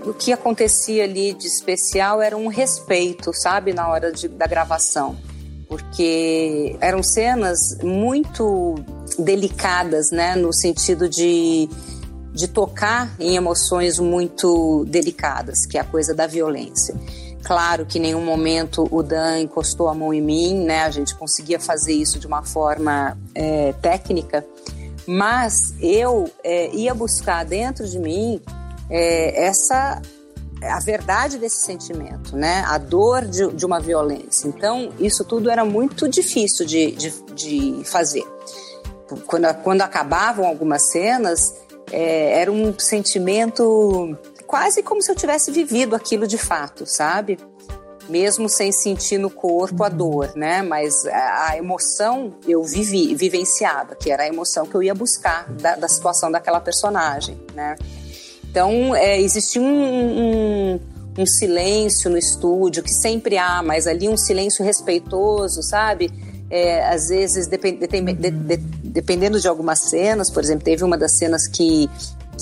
O 0.05 0.13
que 0.13 0.33
acontecia 0.33 1.05
ali 1.05 1.33
de 1.35 1.47
especial 1.47 2.21
era 2.21 2.37
um 2.37 2.49
respeito, 2.49 3.33
sabe, 3.33 3.73
na 3.73 3.89
hora 3.89 4.13
de, 4.13 4.29
da 4.29 4.47
gravação 4.47 5.17
porque 5.67 6.77
eram 6.81 7.03
cenas 7.03 7.79
muito 7.83 8.77
delicadas, 9.19 10.11
né, 10.11 10.37
no 10.37 10.53
sentido 10.53 11.09
de 11.09 11.69
de 12.35 12.49
tocar 12.49 13.15
em 13.21 13.37
emoções 13.37 14.01
muito 14.01 14.85
delicadas, 14.89 15.65
que 15.65 15.79
é 15.79 15.81
a 15.81 15.85
coisa 15.85 16.13
da 16.13 16.27
violência. 16.27 16.95
Claro 17.45 17.87
que 17.87 17.99
em 17.99 18.03
nenhum 18.03 18.25
momento 18.25 18.89
o 18.91 19.03
Dan 19.03 19.41
encostou 19.41 19.89
a 19.89 19.95
mão 19.95 20.13
em 20.13 20.21
mim, 20.21 20.65
né? 20.65 20.83
A 20.83 20.91
gente 20.91 21.15
conseguia 21.15 21.61
fazer 21.61 21.93
isso 21.93 22.19
de 22.19 22.27
uma 22.27 22.43
forma 22.43 23.17
é, 23.35 23.73
técnica, 23.75 24.45
mas 25.07 25.75
eu 25.81 26.29
é, 26.43 26.75
ia 26.75 26.93
buscar 26.93 27.45
dentro 27.45 27.87
de 27.87 27.99
mim 27.99 28.41
é, 28.91 29.47
essa 29.47 30.03
a 30.63 30.81
verdade 30.81 31.37
desse 31.37 31.61
sentimento, 31.61 32.35
né? 32.35 32.65
A 32.67 32.79
dor 32.79 33.27
de, 33.27 33.53
de, 33.53 33.67
uma 33.67 33.79
violência. 33.79 34.49
Então 34.49 34.91
isso 34.99 35.23
tudo 35.23 35.51
era 35.51 35.65
muito 35.65 36.09
difícil 36.09 36.65
de, 36.65 36.93
de, 36.93 37.11
de 37.35 37.85
fazer. 37.85 38.25
Quando, 39.27 39.55
quando 39.63 39.83
acabavam 39.83 40.47
algumas 40.47 40.91
cenas, 40.91 41.55
é, 41.91 42.41
era 42.41 42.51
um 42.51 42.79
sentimento 42.79 44.17
quase 44.47 44.83
como 44.83 45.03
se 45.03 45.11
eu 45.11 45.17
tivesse 45.17 45.51
vivido 45.51 45.97
aquilo 45.97 46.27
de 46.27 46.39
fato, 46.39 46.87
sabe? 46.87 47.39
Mesmo 48.09 48.49
sem 48.49 48.71
sentir 48.71 49.19
no 49.19 49.31
corpo 49.31 49.83
a 49.83 49.89
dor, 49.89 50.33
né? 50.37 50.63
Mas 50.63 51.07
a, 51.07 51.51
a 51.51 51.59
emoção 51.59 52.35
eu 52.47 52.63
vivi, 52.63 53.15
vivenciava, 53.15 53.95
que 53.95 54.11
era 54.11 54.25
a 54.25 54.29
emoção 54.29 54.67
que 54.67 54.75
eu 54.75 54.83
ia 54.83 54.95
buscar 54.95 55.51
da, 55.53 55.75
da 55.75 55.89
situação 55.89 56.31
daquela 56.31 56.61
personagem, 56.61 57.41
né? 57.55 57.77
Então, 58.51 58.95
é, 58.95 59.21
existia 59.21 59.61
um, 59.61 59.67
um, 60.77 60.81
um 61.19 61.27
silêncio 61.27 62.09
no 62.09 62.17
estúdio, 62.17 62.85
que 62.85 62.93
sempre 62.93 63.37
há, 63.37 63.63
mas 63.63 63.89
ali 63.89 64.09
um 64.09 64.17
silêncio 64.17 64.65
respeitoso, 64.65 65.61
sabe? 65.63 66.09
É, 66.57 66.87
às 66.87 67.09
vezes, 67.09 67.49
depend, 67.49 67.81
de, 67.81 68.31
de, 68.31 68.57
dependendo 68.85 69.41
de 69.41 69.49
algumas 69.49 69.81
cenas, 69.81 70.31
por 70.31 70.41
exemplo, 70.41 70.65
teve 70.65 70.85
uma 70.85 70.97
das 70.97 71.19
cenas 71.19 71.49
que 71.49 71.91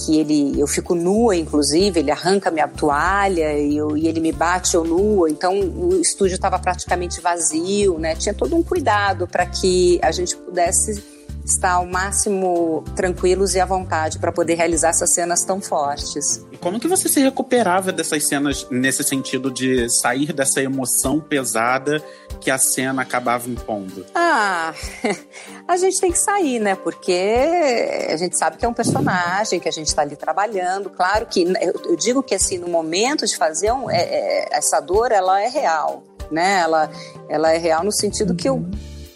que 0.05 0.19
ele 0.19 0.59
eu 0.59 0.67
fico 0.67 0.95
nua 0.95 1.37
inclusive 1.37 2.01
ele 2.01 2.11
arranca 2.11 2.51
minha 2.51 2.67
toalha 2.67 3.59
e, 3.59 3.77
eu, 3.77 3.95
e 3.95 4.09
ele 4.09 4.21
me 4.21 4.33
bate 4.33 4.75
eu 4.75 4.85
nua 4.85 5.29
então 5.29 5.61
o 5.61 6.01
estúdio 6.01 6.35
estava 6.35 6.59
praticamente 6.59 7.21
vazio 7.21 7.99
né? 7.99 8.15
Tinha 8.15 8.33
todo 8.33 8.57
um 8.57 8.63
cuidado 8.63 9.29
para 9.29 9.45
que 9.45 10.01
a 10.03 10.11
gente 10.11 10.35
pudesse 10.35 11.03
estar 11.45 11.73
ao 11.73 11.87
máximo 11.87 12.85
tranquilos 12.95 13.55
e 13.55 13.61
à 13.61 13.65
vontade 13.65 14.19
para 14.19 14.31
poder 14.31 14.55
realizar 14.55 14.91
essas 14.91 15.11
cenas 15.11 15.45
tão 15.45 15.61
fortes. 15.61 16.45
E 16.53 16.57
como 16.57 16.79
que 16.79 16.87
você 16.87 17.09
se 17.09 17.21
recuperava 17.21 17.93
dessas 17.93 18.27
cenas 18.27 18.67
nesse 18.71 19.03
sentido 19.03 19.51
de 19.51 19.89
sair 19.91 20.33
dessa 20.33 20.63
emoção 20.63 21.21
pesada 21.21 22.03
que 22.41 22.51
a 22.51 22.59
cena 22.59 23.03
acabava 23.03 23.49
impondo? 23.49 24.07
Ah, 24.15 24.73
a 25.67 25.77
gente 25.77 26.01
tem 26.01 26.13
que 26.13 26.19
sair, 26.19 26.61
né? 26.61 26.75
Porque 26.75 28.09
a 28.09 28.17
gente 28.17 28.37
sabe 28.37 28.57
que 28.57 28.65
é 28.65 28.69
um 28.69 28.75
personagem, 28.75 29.59
que 29.59 29.69
a 29.69 29.73
gente 29.73 29.89
está 29.89 30.03
ali 30.03 30.17
trabalhando. 30.17 30.91
Claro 30.91 31.27
que 31.27 31.45
eu, 31.61 31.97
digo 31.97 32.23
que 32.23 32.35
assim, 32.35 32.59
no 32.59 32.69
momento 32.69 33.27
de 33.27 33.37
fazer 33.37 33.73
um, 33.73 33.91
é, 33.91 34.03
é, 34.03 34.49
essa 34.53 34.81
dor, 34.81 35.11
ela 35.11 35.41
é 35.41 35.49
real, 35.49 36.05
né? 36.31 36.61
Ela, 36.61 36.91
ela 37.29 37.53
é 37.53 37.59
real 37.59 37.83
no 37.83 37.93
sentido 37.93 38.35
que 38.35 38.49
eu 38.49 38.65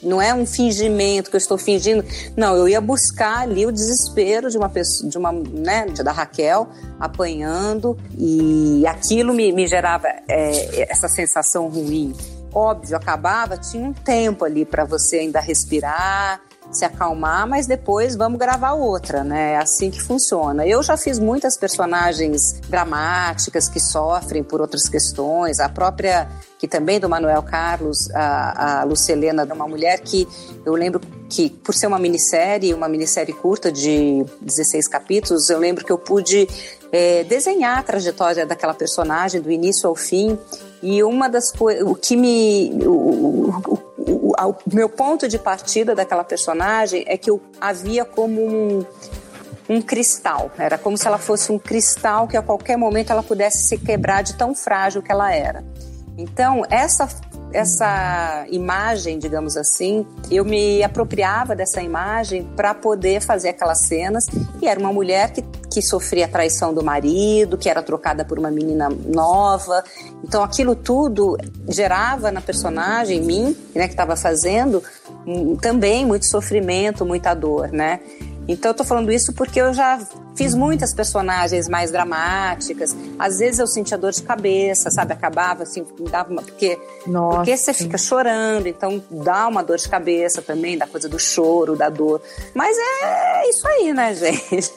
não 0.07 0.21
é 0.21 0.35
um 0.35 0.47
fingimento 0.47 1.31
que 1.31 1.37
eu 1.37 1.39
estou 1.39 1.59
fingindo. 1.59 2.05
Não, 2.37 2.57
eu 2.57 2.69
ia 2.69 2.81
buscar 2.81 3.41
ali 3.41 3.67
o 3.67 3.73
desespero 3.73 4.51
de 4.51 4.57
uma 4.57 4.69
pessoa, 4.69 5.11
de 5.11 5.19
uma, 5.19 5.33
né, 5.33 5.87
da 5.87 6.13
Raquel 6.13 6.69
apanhando 6.99 7.97
e 8.19 8.87
aquilo 8.87 9.35
me, 9.35 9.53
me 9.53 9.67
gerava 9.67 10.09
é, 10.29 10.91
essa 10.91 11.09
sensação 11.09 11.69
ruim. 11.69 12.15
Óbvio, 12.53 12.97
acabava, 12.97 13.59
tinha 13.59 13.87
um 13.87 13.93
tempo 13.93 14.45
ali 14.45 14.65
para 14.65 14.85
você 14.85 15.19
ainda 15.19 15.41
respirar, 15.41 16.41
se 16.71 16.85
acalmar, 16.85 17.47
mas 17.47 17.67
depois 17.67 18.17
vamos 18.17 18.39
gravar 18.39 18.73
outra, 18.73 19.25
né? 19.25 19.53
É 19.53 19.57
assim 19.57 19.91
que 19.91 20.01
funciona. 20.01 20.67
Eu 20.67 20.83
já 20.83 20.97
fiz 20.97 21.19
muitas 21.19 21.57
personagens 21.57 22.61
dramáticas 22.69 23.69
que 23.69 23.81
sofrem 23.81 24.43
por 24.43 24.61
outras 24.61 24.89
questões, 24.89 25.59
a 25.61 25.69
própria 25.69 26.29
que 26.59 26.67
também 26.67 26.99
do 26.99 27.09
Manuel 27.09 27.43
Carlos, 27.43 28.11
a, 28.15 28.81
a 28.81 28.85
Lucelena, 28.85 29.45
uma 29.53 29.69
mulher 29.69 30.01
que 30.01 30.27
eu 30.65 30.75
lembro 30.75 31.01
que, 31.29 31.51
por 31.51 31.75
ser 31.75 31.87
uma 31.87 31.99
minissérie, 31.99 32.73
uma 32.73 32.89
minissérie 32.89 33.35
curta 33.35 33.71
de 33.71 34.25
16 34.41 34.89
capítulos, 34.89 35.51
eu 35.51 35.59
lembro 35.59 35.85
que 35.85 35.93
eu 35.93 35.99
pude 35.99 36.49
é, 36.91 37.25
desenhar 37.25 37.79
a 37.79 37.83
trajetória 37.83 38.47
daquela 38.47 38.73
personagem 38.73 39.41
do 39.41 39.51
início 39.51 39.89
ao 39.89 39.95
fim. 39.95 40.39
E 40.83 41.03
uma 41.03 41.29
das 41.29 41.51
coisas, 41.53 41.87
o 41.87 41.95
que 41.95 42.17
me. 42.17 42.73
O, 42.85 43.51
o, 43.51 43.86
o, 44.07 44.33
o, 44.33 44.57
meu 44.73 44.89
ponto 44.89 45.29
de 45.29 45.39
partida 45.39 45.95
daquela 45.95 46.25
personagem 46.25 47.05
é 47.07 47.17
que 47.17 47.31
eu 47.31 47.41
havia 47.61 48.05
como 48.05 48.41
um, 48.41 48.85
um 49.69 49.83
cristal. 49.83 50.51
Era 50.59 50.79
como 50.79 50.97
se 50.97 51.07
ela 51.07 51.19
fosse 51.19 51.51
um 51.51 51.59
cristal 51.59 52.29
que 52.29 52.37
a 52.37 52.43
qualquer 52.43 52.77
momento 52.77 53.11
ela 53.11 53.23
pudesse 53.23 53.65
se 53.65 53.79
quebrar 53.79 54.23
de 54.23 54.35
tão 54.35 54.55
frágil 54.55 55.03
que 55.03 55.11
ela 55.11 55.33
era. 55.33 55.65
Então, 56.17 56.63
essa 56.71 57.09
essa 57.53 58.45
imagem, 58.51 59.19
digamos 59.19 59.57
assim, 59.57 60.07
eu 60.31 60.45
me 60.45 60.83
apropriava 60.83 61.55
dessa 61.55 61.81
imagem 61.81 62.45
para 62.57 62.75
poder 62.75 63.23
fazer 63.23 63.51
aquelas 63.51 63.87
cenas. 63.87 64.27
E 64.61 64.67
era 64.67 64.79
uma 64.79 64.93
mulher 64.93 65.33
que, 65.33 65.43
que 65.73 65.83
sofria 65.83 66.27
a 66.27 66.29
traição 66.29 66.73
do 66.73 66.83
marido, 66.83 67.59
que 67.59 67.69
era 67.69 67.83
trocada 67.83 68.25
por 68.25 68.39
uma 68.39 68.51
menina 68.51 68.89
nova. 68.89 69.83
Então 70.25 70.43
aquilo 70.43 70.75
tudo 70.75 71.37
gerava 71.69 72.31
na 72.31 72.41
personagem, 72.41 73.19
em 73.19 73.25
mim, 73.25 73.57
né, 73.75 73.87
que 73.87 73.95
estava 73.95 74.17
fazendo, 74.17 74.83
também 75.61 76.07
muito 76.07 76.27
sofrimento, 76.27 77.05
muita 77.05 77.35
dor, 77.35 77.69
né? 77.71 78.01
Então 78.49 78.71
eu 78.71 78.75
tô 78.75 78.85
falando 78.85 79.11
isso 79.11 79.33
porque 79.33 79.61
eu 79.61 79.75
já 79.75 79.99
fiz 80.37 80.55
muitas 80.55 80.95
personagens 80.95 81.69
mais 81.69 81.91
dramáticas. 81.91 82.97
Às 83.19 83.39
vezes 83.39 83.59
eu 83.59 83.67
sentia 83.67 83.99
dor 83.99 84.13
de 84.13 84.23
cabeça, 84.23 84.91
sabe? 84.91 85.13
Acabava 85.13 85.65
assim, 85.65 85.85
dava 86.11 86.31
uma. 86.31 86.43
Porque, 86.43 86.79
porque 87.05 87.57
você 87.57 87.73
fica 87.73 87.99
chorando, 87.99 88.67
então 88.67 89.03
dá 89.11 89.49
uma 89.49 89.63
dor 89.63 89.79
de 89.79 89.89
cabeça 89.89 90.41
também, 90.43 90.79
da 90.79 90.87
coisa 90.87 91.09
do 91.09 91.19
choro, 91.19 91.77
da 91.77 91.89
dor. 91.89 92.21
Mas 92.55 92.77
é 92.79 93.49
isso 93.49 93.67
aí, 93.67 93.93
né, 93.93 94.15
gente? 94.15 94.73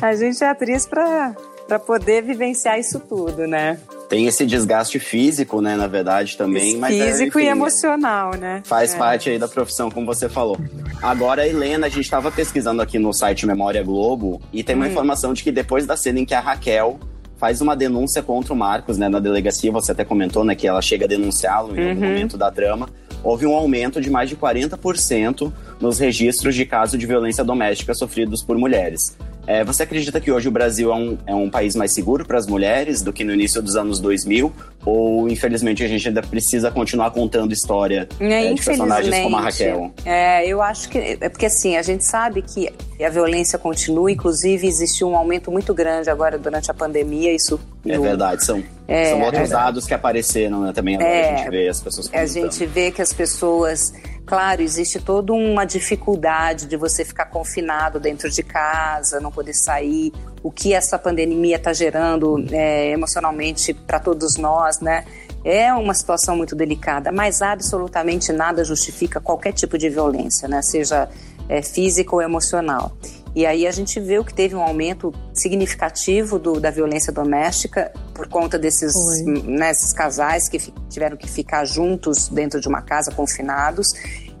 A 0.00 0.14
gente 0.14 0.42
é 0.42 0.48
atriz 0.48 0.86
pra, 0.86 1.34
pra 1.66 1.78
poder 1.78 2.22
vivenciar 2.22 2.78
isso 2.78 3.00
tudo, 3.00 3.46
né? 3.46 3.78
Tem 4.08 4.26
esse 4.26 4.44
desgaste 4.44 4.98
físico, 4.98 5.60
né, 5.62 5.76
na 5.76 5.86
verdade, 5.86 6.36
também. 6.36 6.76
Mas 6.76 6.94
é, 6.94 7.06
Físico 7.10 7.38
enfim, 7.38 7.48
e 7.48 7.50
emocional, 7.50 8.34
né? 8.36 8.62
Faz 8.64 8.94
É. 8.94 8.98
parte 8.98 9.30
aí 9.30 9.38
da 9.38 9.48
profissão, 9.48 9.90
como 9.90 10.06
você 10.06 10.28
falou. 10.28 10.58
Agora, 11.02 11.46
Helena, 11.48 11.86
a 11.86 11.90
gente 11.90 12.04
estava 12.04 12.30
pesquisando 12.30 12.82
aqui 12.82 12.98
no 12.98 13.12
site 13.12 13.46
Memória 13.46 13.82
Globo 13.82 14.40
e 14.52 14.62
tem 14.62 14.76
uma 14.76 14.84
Hum. 14.84 14.88
informação 14.88 15.32
de 15.32 15.42
que 15.42 15.50
depois 15.50 15.86
da 15.86 15.96
cena 15.96 16.20
em 16.20 16.24
que 16.24 16.34
a 16.34 16.40
Raquel 16.40 16.98
faz 17.38 17.60
uma 17.60 17.74
denúncia 17.74 18.22
contra 18.22 18.52
o 18.52 18.56
Marcos, 18.56 18.96
né, 18.96 19.08
na 19.08 19.18
delegacia, 19.18 19.72
você 19.72 19.92
até 19.92 20.04
comentou, 20.04 20.44
né, 20.44 20.54
que 20.54 20.66
ela 20.68 20.80
chega 20.80 21.06
a 21.06 21.08
denunciá-lo 21.08 21.74
em 21.76 21.88
algum 21.90 22.02
Uhum. 22.02 22.08
momento 22.08 22.38
da 22.38 22.50
trama, 22.50 22.88
houve 23.22 23.44
um 23.46 23.54
aumento 23.54 24.00
de 24.00 24.08
mais 24.10 24.28
de 24.28 24.36
40% 24.36 25.52
nos 25.80 25.98
registros 25.98 26.54
de 26.54 26.64
casos 26.64 26.98
de 26.98 27.06
violência 27.06 27.42
doméstica 27.42 27.92
sofridos 27.94 28.42
por 28.42 28.56
mulheres. 28.56 29.16
É, 29.46 29.62
você 29.64 29.82
acredita 29.82 30.20
que 30.20 30.30
hoje 30.32 30.48
o 30.48 30.50
Brasil 30.50 30.90
é 30.92 30.94
um, 30.96 31.18
é 31.26 31.34
um 31.34 31.50
país 31.50 31.74
mais 31.76 31.92
seguro 31.92 32.24
para 32.26 32.38
as 32.38 32.46
mulheres 32.46 33.02
do 33.02 33.12
que 33.12 33.24
no 33.24 33.32
início 33.32 33.60
dos 33.62 33.76
anos 33.76 34.00
2000? 34.00 34.52
Ou, 34.86 35.28
infelizmente, 35.28 35.82
a 35.82 35.88
gente 35.88 36.06
ainda 36.08 36.22
precisa 36.22 36.70
continuar 36.70 37.10
contando 37.10 37.52
história 37.52 38.06
É, 38.20 38.50
é, 38.50 38.52
de 38.54 38.62
personagens 38.62 39.18
como 39.22 39.36
a. 39.36 39.40
Raquel? 39.40 39.92
É, 40.04 40.46
eu 40.46 40.60
acho 40.60 40.88
que. 40.90 40.98
É 41.20 41.28
porque 41.28 41.46
assim, 41.46 41.76
a 41.76 41.82
gente 41.82 42.04
sabe 42.04 42.42
que 42.42 42.70
a 43.02 43.08
violência 43.08 43.58
continua, 43.58 44.10
inclusive 44.10 44.66
existiu 44.66 45.08
um 45.08 45.16
aumento 45.16 45.50
muito 45.50 45.72
grande 45.72 46.10
agora 46.10 46.36
durante 46.38 46.70
a 46.70 46.74
pandemia. 46.74 47.32
Isso. 47.34 47.58
É 47.86 47.96
no- 47.96 48.02
verdade, 48.02 48.44
são, 48.44 48.62
É, 48.88 49.10
são 49.10 49.22
outros 49.22 49.50
dados 49.50 49.86
que 49.86 49.94
apareceram 49.94 50.62
né, 50.62 50.72
também. 50.74 50.96
Agora 50.96 51.08
É, 51.10 51.34
a 51.34 51.36
gente 51.36 51.50
vê 51.50 51.68
as 51.68 51.80
pessoas 51.80 52.06
A 52.06 52.10
comentando. 52.10 52.32
gente 52.52 52.66
vê 52.66 52.90
que 52.90 53.00
as 53.02 53.12
pessoas. 53.12 53.92
Claro, 54.26 54.62
existe 54.62 55.00
toda 55.00 55.34
uma 55.34 55.66
dificuldade 55.66 56.66
de 56.66 56.76
você 56.78 57.04
ficar 57.04 57.26
confinado 57.26 58.00
dentro 58.00 58.30
de 58.30 58.42
casa, 58.42 59.20
não 59.20 59.30
poder 59.30 59.52
sair. 59.52 60.12
O 60.42 60.50
que 60.50 60.72
essa 60.72 60.98
pandemia 60.98 61.56
está 61.56 61.74
gerando 61.74 62.42
é, 62.50 62.90
emocionalmente 62.90 63.74
para 63.74 64.00
todos 64.00 64.36
nós, 64.36 64.80
né? 64.80 65.04
É 65.44 65.74
uma 65.74 65.92
situação 65.92 66.36
muito 66.38 66.56
delicada, 66.56 67.12
mas 67.12 67.42
absolutamente 67.42 68.32
nada 68.32 68.64
justifica 68.64 69.20
qualquer 69.20 69.52
tipo 69.52 69.76
de 69.76 69.90
violência, 69.90 70.48
né? 70.48 70.62
Seja 70.62 71.06
é, 71.46 71.60
física 71.60 72.14
ou 72.14 72.22
emocional. 72.22 72.96
E 73.36 73.44
aí 73.44 73.66
a 73.66 73.70
gente 73.72 74.00
viu 74.00 74.24
que 74.24 74.32
teve 74.32 74.54
um 74.54 74.62
aumento 74.62 75.12
significativo 75.34 76.38
do- 76.38 76.58
da 76.60 76.70
violência 76.70 77.12
doméstica 77.12 77.92
por 78.14 78.28
conta 78.28 78.58
desses, 78.58 78.94
né, 79.24 79.72
casais 79.94 80.48
que 80.48 80.58
tiveram 80.88 81.16
que 81.16 81.28
ficar 81.28 81.64
juntos 81.64 82.28
dentro 82.28 82.60
de 82.60 82.68
uma 82.68 82.80
casa, 82.80 83.10
confinados. 83.10 83.92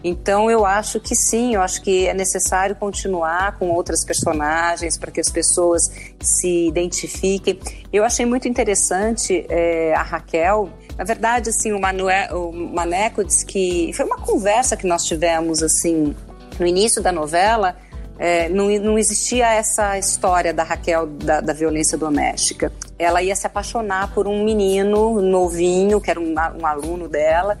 Então 0.04 0.50
eu 0.50 0.66
acho 0.66 1.00
que 1.00 1.16
sim, 1.16 1.54
eu 1.54 1.62
acho 1.62 1.80
que 1.80 2.06
é 2.06 2.12
necessário 2.12 2.76
continuar 2.76 3.58
com 3.58 3.70
outras 3.70 4.04
personagens 4.04 4.98
para 4.98 5.10
que 5.10 5.18
as 5.18 5.30
pessoas 5.30 5.90
se 6.20 6.68
identifiquem. 6.68 7.58
Eu 7.90 8.04
achei 8.04 8.26
muito 8.26 8.46
interessante 8.46 9.46
é, 9.48 9.94
a 9.94 10.02
Raquel. 10.02 10.68
Na 10.98 11.04
verdade, 11.04 11.48
assim, 11.48 11.72
o, 11.72 11.80
Manuel, 11.80 12.50
o 12.50 12.52
Maneco 12.52 13.24
disse 13.24 13.46
que 13.46 13.92
foi 13.94 14.04
uma 14.04 14.18
conversa 14.18 14.76
que 14.76 14.86
nós 14.86 15.06
tivemos 15.06 15.62
assim 15.62 16.14
no 16.60 16.66
início 16.66 17.02
da 17.02 17.10
novela. 17.10 17.74
é, 18.18 18.50
não, 18.50 18.68
não 18.78 18.98
existia 18.98 19.54
essa 19.54 19.98
história 19.98 20.52
da 20.52 20.62
Raquel 20.62 21.06
da, 21.06 21.40
da 21.40 21.54
violência 21.54 21.96
doméstica. 21.96 22.70
Ela 22.98 23.22
ia 23.22 23.34
se 23.34 23.46
apaixonar 23.46 24.12
por 24.14 24.26
um 24.28 24.44
menino 24.44 25.20
novinho, 25.20 26.00
que 26.00 26.10
era 26.10 26.20
um, 26.20 26.34
um 26.60 26.66
aluno 26.66 27.08
dela. 27.08 27.58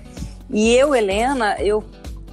E 0.50 0.72
eu, 0.74 0.94
Helena, 0.94 1.56
eu 1.58 1.84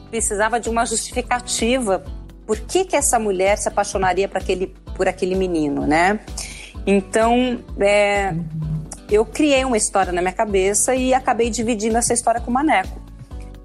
precisava 0.10 0.60
de 0.60 0.70
uma 0.70 0.86
justificativa. 0.86 2.04
Por 2.46 2.60
que, 2.60 2.86
que 2.86 2.96
essa 2.96 3.18
mulher 3.18 3.58
se 3.58 3.68
apaixonaria 3.68 4.28
por 4.28 4.38
aquele, 4.38 4.68
por 4.96 5.08
aquele 5.08 5.36
menino, 5.36 5.88
né? 5.88 6.20
Então, 6.86 7.60
é, 7.80 8.36
eu 9.10 9.26
criei 9.26 9.64
uma 9.64 9.78
história 9.78 10.12
na 10.12 10.22
minha 10.22 10.34
cabeça 10.34 10.96
e 10.96 11.14
acabei 11.14 11.50
dividindo 11.50 11.98
essa 11.98 12.14
história 12.14 12.42
com 12.42 12.50
o 12.50 12.54
Maneco. 12.54 13.00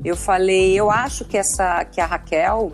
Eu 0.05 0.17
falei, 0.17 0.75
eu 0.75 0.91
acho 0.91 1.25
que 1.25 1.37
essa 1.37 1.85
que 1.85 2.01
a 2.01 2.07
Raquel 2.07 2.73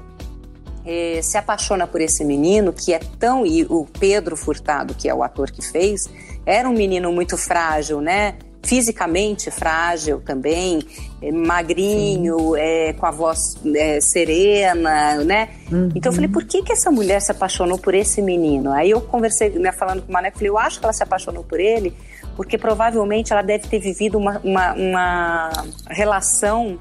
eh, 0.86 1.20
se 1.22 1.38
apaixona 1.38 1.86
por 1.86 2.00
esse 2.00 2.24
menino 2.24 2.72
que 2.72 2.92
é 2.92 3.00
tão 3.18 3.46
e 3.46 3.64
o 3.64 3.86
Pedro 3.98 4.36
Furtado, 4.36 4.94
que 4.94 5.08
é 5.08 5.14
o 5.14 5.22
ator 5.22 5.50
que 5.50 5.62
fez, 5.62 6.08
era 6.44 6.68
um 6.68 6.72
menino 6.72 7.12
muito 7.12 7.36
frágil, 7.36 8.00
né? 8.00 8.34
Fisicamente 8.64 9.50
frágil 9.50 10.20
também, 10.20 10.80
eh, 11.20 11.32
magrinho, 11.32 12.56
eh, 12.56 12.94
com 12.94 13.06
a 13.06 13.10
voz 13.10 13.56
eh, 13.74 14.00
serena, 14.00 15.16
né? 15.24 15.48
Então 15.94 16.10
eu 16.10 16.14
falei, 16.14 16.28
por 16.28 16.44
que, 16.44 16.62
que 16.62 16.72
essa 16.72 16.90
mulher 16.90 17.20
se 17.20 17.32
apaixonou 17.32 17.78
por 17.78 17.94
esse 17.94 18.22
menino? 18.22 18.72
Aí 18.72 18.90
eu 18.90 19.00
conversei, 19.00 19.50
né, 19.50 19.72
falando 19.72 20.02
com 20.02 20.10
o 20.10 20.12
Maneco, 20.12 20.38
falei, 20.38 20.50
eu 20.50 20.58
acho 20.58 20.78
que 20.78 20.84
ela 20.84 20.92
se 20.92 21.02
apaixonou 21.02 21.42
por 21.42 21.58
ele 21.58 21.94
porque 22.36 22.56
provavelmente 22.56 23.32
ela 23.32 23.42
deve 23.42 23.68
ter 23.68 23.78
vivido 23.78 24.18
uma, 24.18 24.40
uma, 24.42 24.72
uma 24.72 25.50
relação 25.90 26.78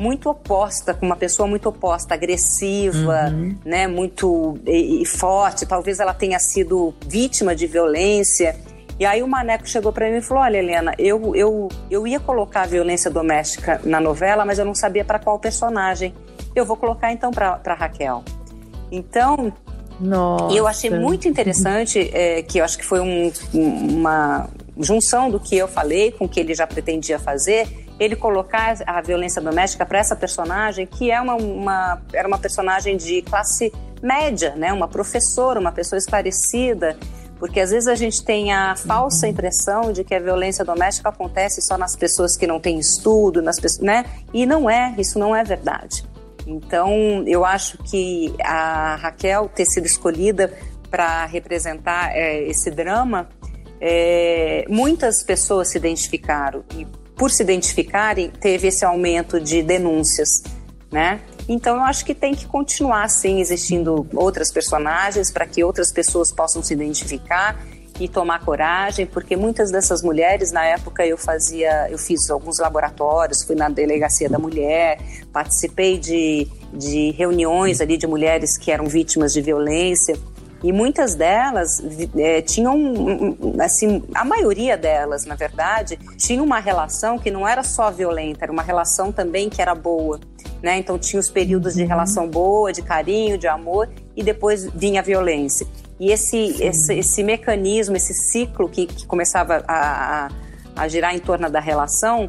muito 0.00 0.30
oposta, 0.30 0.94
com 0.94 1.04
uma 1.04 1.14
pessoa 1.16 1.46
muito 1.46 1.68
oposta, 1.68 2.14
agressiva, 2.14 3.30
né, 3.64 3.86
muito 3.86 4.58
e, 4.66 5.02
e 5.02 5.04
forte. 5.06 5.66
Talvez 5.66 6.00
ela 6.00 6.14
tenha 6.14 6.38
sido 6.38 6.94
vítima 7.06 7.54
de 7.54 7.66
violência. 7.66 8.56
E 8.98 9.04
aí 9.04 9.22
o 9.22 9.28
Maneco 9.28 9.68
chegou 9.68 9.92
para 9.92 10.10
mim 10.10 10.16
e 10.16 10.22
falou: 10.22 10.42
Olha, 10.42 10.56
Helena, 10.56 10.94
eu, 10.98 11.36
eu, 11.36 11.68
eu 11.90 12.06
ia 12.06 12.18
colocar 12.18 12.62
a 12.62 12.66
violência 12.66 13.10
doméstica 13.10 13.80
na 13.84 14.00
novela, 14.00 14.44
mas 14.44 14.58
eu 14.58 14.64
não 14.64 14.74
sabia 14.74 15.04
para 15.04 15.18
qual 15.18 15.38
personagem. 15.38 16.14
Eu 16.56 16.64
vou 16.64 16.76
colocar 16.76 17.12
então 17.12 17.30
para 17.30 17.74
Raquel. 17.74 18.24
Então, 18.90 19.52
Nossa. 20.00 20.52
e 20.54 20.56
eu 20.56 20.66
achei 20.66 20.90
muito 20.90 21.28
interessante, 21.28 22.10
é, 22.12 22.42
que 22.42 22.58
eu 22.58 22.64
acho 22.64 22.76
que 22.78 22.84
foi 22.84 23.00
um- 23.00 23.30
uma 23.52 24.48
junção 24.78 25.30
do 25.30 25.38
que 25.38 25.56
eu 25.56 25.68
falei 25.68 26.10
com 26.10 26.24
o 26.24 26.28
que 26.28 26.40
ele 26.40 26.54
já 26.54 26.66
pretendia 26.66 27.18
fazer, 27.18 27.68
ele 28.00 28.16
colocar 28.16 28.74
a 28.86 29.00
violência 29.02 29.42
doméstica 29.42 29.84
para 29.84 29.98
essa 29.98 30.16
personagem, 30.16 30.86
que 30.86 31.10
é 31.10 31.20
uma, 31.20 31.34
uma- 31.36 32.02
era 32.14 32.26
uma 32.26 32.38
personagem 32.38 32.96
de 32.96 33.20
classe 33.22 33.70
média, 34.02 34.54
né? 34.56 34.72
uma 34.72 34.88
professora, 34.88 35.60
uma 35.60 35.70
pessoa 35.70 35.98
esclarecida, 35.98 36.96
porque 37.38 37.60
às 37.60 37.70
vezes 37.70 37.88
a 37.88 37.94
gente 37.94 38.24
tem 38.24 38.52
a 38.52 38.74
falsa 38.74 39.28
impressão 39.28 39.92
de 39.92 40.02
que 40.02 40.14
a 40.14 40.18
violência 40.18 40.64
doméstica 40.64 41.10
acontece 41.10 41.60
só 41.60 41.76
nas 41.76 41.94
pessoas 41.94 42.36
que 42.36 42.46
não 42.46 42.58
têm 42.58 42.78
estudo, 42.78 43.42
nas 43.42 43.60
pessoas, 43.60 43.82
né? 43.86 44.04
E 44.32 44.46
não 44.46 44.68
é, 44.68 44.94
isso 44.98 45.18
não 45.18 45.36
é 45.36 45.44
verdade. 45.44 46.02
Então, 46.46 47.22
eu 47.26 47.44
acho 47.44 47.78
que 47.78 48.34
a 48.42 48.96
Raquel 48.96 49.48
ter 49.54 49.66
sido 49.66 49.86
escolhida 49.86 50.52
para 50.90 51.24
representar 51.26 52.14
é, 52.16 52.42
esse 52.48 52.70
drama, 52.70 53.28
é, 53.80 54.64
muitas 54.68 55.22
pessoas 55.22 55.68
se 55.68 55.78
identificaram 55.78 56.64
e, 56.74 56.86
por 57.20 57.30
se 57.30 57.42
identificarem, 57.42 58.30
teve 58.30 58.68
esse 58.68 58.82
aumento 58.82 59.38
de 59.38 59.62
denúncias, 59.62 60.42
né? 60.90 61.20
Então, 61.46 61.76
eu 61.76 61.82
acho 61.82 62.02
que 62.02 62.14
tem 62.14 62.34
que 62.34 62.46
continuar, 62.46 63.06
sim, 63.10 63.42
existindo 63.42 64.06
outras 64.14 64.50
personagens 64.50 65.30
para 65.30 65.44
que 65.44 65.62
outras 65.62 65.92
pessoas 65.92 66.32
possam 66.32 66.62
se 66.62 66.72
identificar 66.72 67.62
e 68.00 68.08
tomar 68.08 68.42
coragem, 68.42 69.04
porque 69.04 69.36
muitas 69.36 69.70
dessas 69.70 70.02
mulheres, 70.02 70.50
na 70.50 70.64
época 70.64 71.06
eu 71.06 71.18
fazia, 71.18 71.90
eu 71.90 71.98
fiz 71.98 72.30
alguns 72.30 72.58
laboratórios, 72.58 73.42
fui 73.42 73.54
na 73.54 73.68
delegacia 73.68 74.26
da 74.26 74.38
mulher, 74.38 74.98
participei 75.30 75.98
de, 75.98 76.48
de 76.72 77.10
reuniões 77.10 77.82
ali 77.82 77.98
de 77.98 78.06
mulheres 78.06 78.56
que 78.56 78.70
eram 78.70 78.86
vítimas 78.86 79.34
de 79.34 79.42
violência 79.42 80.16
e 80.62 80.72
muitas 80.72 81.14
delas 81.14 81.82
eh, 82.16 82.42
tinham, 82.42 82.76
assim, 83.60 84.02
a 84.14 84.24
maioria 84.24 84.76
delas, 84.76 85.24
na 85.24 85.34
verdade, 85.34 85.98
tinha 86.18 86.42
uma 86.42 86.58
relação 86.58 87.18
que 87.18 87.30
não 87.30 87.48
era 87.48 87.62
só 87.62 87.90
violenta, 87.90 88.44
era 88.44 88.52
uma 88.52 88.62
relação 88.62 89.10
também 89.10 89.48
que 89.48 89.62
era 89.62 89.74
boa, 89.74 90.20
né? 90.62 90.78
Então 90.78 90.98
tinha 90.98 91.18
os 91.18 91.30
períodos 91.30 91.74
de 91.74 91.84
relação 91.84 92.28
boa, 92.28 92.72
de 92.72 92.82
carinho, 92.82 93.38
de 93.38 93.48
amor 93.48 93.88
e 94.14 94.22
depois 94.22 94.68
vinha 94.74 95.00
a 95.00 95.02
violência. 95.02 95.66
E 95.98 96.10
esse, 96.10 96.62
esse, 96.62 96.94
esse 96.94 97.22
mecanismo, 97.22 97.96
esse 97.96 98.12
ciclo 98.12 98.68
que, 98.68 98.86
que 98.86 99.06
começava 99.06 99.64
a, 99.66 100.26
a, 100.26 100.28
a 100.76 100.88
girar 100.88 101.14
em 101.14 101.18
torno 101.18 101.48
da 101.50 101.60
relação 101.60 102.28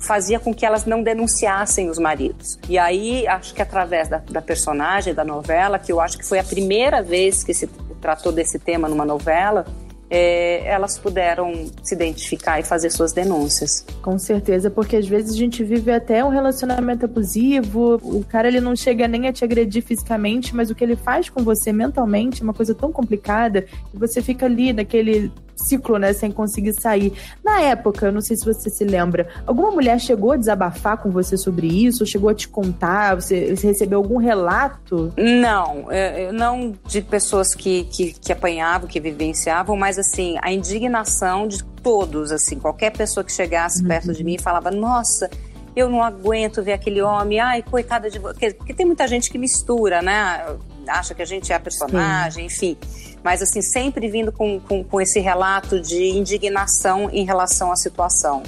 fazia 0.00 0.38
com 0.38 0.52
que 0.54 0.64
elas 0.64 0.84
não 0.84 1.02
denunciassem 1.02 1.88
os 1.88 1.98
maridos. 1.98 2.58
E 2.68 2.78
aí, 2.78 3.26
acho 3.26 3.54
que 3.54 3.62
através 3.62 4.08
da, 4.08 4.18
da 4.18 4.42
personagem 4.42 5.14
da 5.14 5.24
novela, 5.24 5.78
que 5.78 5.92
eu 5.92 6.00
acho 6.00 6.18
que 6.18 6.26
foi 6.26 6.38
a 6.38 6.44
primeira 6.44 7.02
vez 7.02 7.42
que 7.44 7.54
se 7.54 7.66
tratou 8.00 8.32
desse 8.32 8.58
tema 8.58 8.88
numa 8.88 9.04
novela, 9.04 9.66
é, 10.10 10.66
elas 10.66 10.98
puderam 10.98 11.66
se 11.82 11.94
identificar 11.94 12.58
e 12.58 12.62
fazer 12.62 12.90
suas 12.90 13.12
denúncias. 13.12 13.84
Com 14.02 14.18
certeza, 14.18 14.70
porque 14.70 14.96
às 14.96 15.06
vezes 15.06 15.34
a 15.34 15.36
gente 15.36 15.62
vive 15.62 15.90
até 15.90 16.24
um 16.24 16.30
relacionamento 16.30 17.04
abusivo, 17.04 18.00
o 18.02 18.24
cara 18.24 18.48
ele 18.48 18.60
não 18.60 18.74
chega 18.74 19.06
nem 19.06 19.28
a 19.28 19.32
te 19.32 19.44
agredir 19.44 19.82
fisicamente, 19.82 20.54
mas 20.54 20.70
o 20.70 20.74
que 20.74 20.82
ele 20.82 20.96
faz 20.96 21.28
com 21.28 21.42
você 21.42 21.72
mentalmente 21.72 22.40
é 22.40 22.44
uma 22.44 22.54
coisa 22.54 22.74
tão 22.74 22.90
complicada 22.90 23.62
que 23.62 23.98
você 23.98 24.22
fica 24.22 24.46
ali 24.46 24.72
naquele 24.72 25.30
ciclo, 25.58 25.98
né, 25.98 26.12
sem 26.12 26.30
conseguir 26.30 26.72
sair. 26.72 27.12
Na 27.44 27.60
época, 27.60 28.06
eu 28.06 28.12
não 28.12 28.20
sei 28.20 28.36
se 28.36 28.44
você 28.44 28.70
se 28.70 28.84
lembra, 28.84 29.28
alguma 29.46 29.70
mulher 29.70 29.98
chegou 30.00 30.32
a 30.32 30.36
desabafar 30.36 30.98
com 30.98 31.10
você 31.10 31.36
sobre 31.36 31.66
isso? 31.66 32.06
Chegou 32.06 32.30
a 32.30 32.34
te 32.34 32.48
contar? 32.48 33.16
Você, 33.16 33.54
você 33.54 33.66
recebeu 33.68 33.98
algum 33.98 34.16
relato? 34.18 35.12
Não, 35.16 35.90
é, 35.90 36.24
é, 36.24 36.32
não 36.32 36.74
de 36.86 37.02
pessoas 37.02 37.54
que, 37.54 37.84
que, 37.84 38.12
que 38.12 38.32
apanhavam, 38.32 38.88
que 38.88 39.00
vivenciavam, 39.00 39.76
mas 39.76 39.98
assim, 39.98 40.36
a 40.42 40.52
indignação 40.52 41.46
de 41.46 41.62
todos, 41.82 42.32
assim, 42.32 42.58
qualquer 42.58 42.90
pessoa 42.90 43.24
que 43.24 43.32
chegasse 43.32 43.82
Uhum. 43.82 43.88
perto 43.88 44.12
de 44.12 44.24
mim 44.24 44.38
falava, 44.38 44.70
nossa, 44.70 45.28
eu 45.74 45.88
não 45.88 46.02
aguento 46.02 46.62
ver 46.62 46.72
aquele 46.72 47.00
homem, 47.00 47.38
ai, 47.40 47.62
coitada 47.62 48.10
de 48.10 48.18
você. 48.18 48.52
Porque 48.52 48.74
tem 48.74 48.86
muita 48.86 49.06
gente 49.06 49.30
que 49.30 49.38
mistura, 49.38 50.02
né? 50.02 50.44
Acha 50.88 51.14
que 51.14 51.22
a 51.22 51.26
gente 51.26 51.52
é 51.52 51.56
a 51.56 51.60
personagem, 51.60 52.46
enfim. 52.46 52.76
Mas, 53.22 53.42
assim, 53.42 53.60
sempre 53.62 54.08
vindo 54.08 54.32
com, 54.32 54.58
com, 54.60 54.82
com 54.82 55.00
esse 55.00 55.20
relato 55.20 55.80
de 55.80 56.08
indignação 56.10 57.10
em 57.10 57.24
relação 57.24 57.70
à 57.72 57.76
situação. 57.76 58.42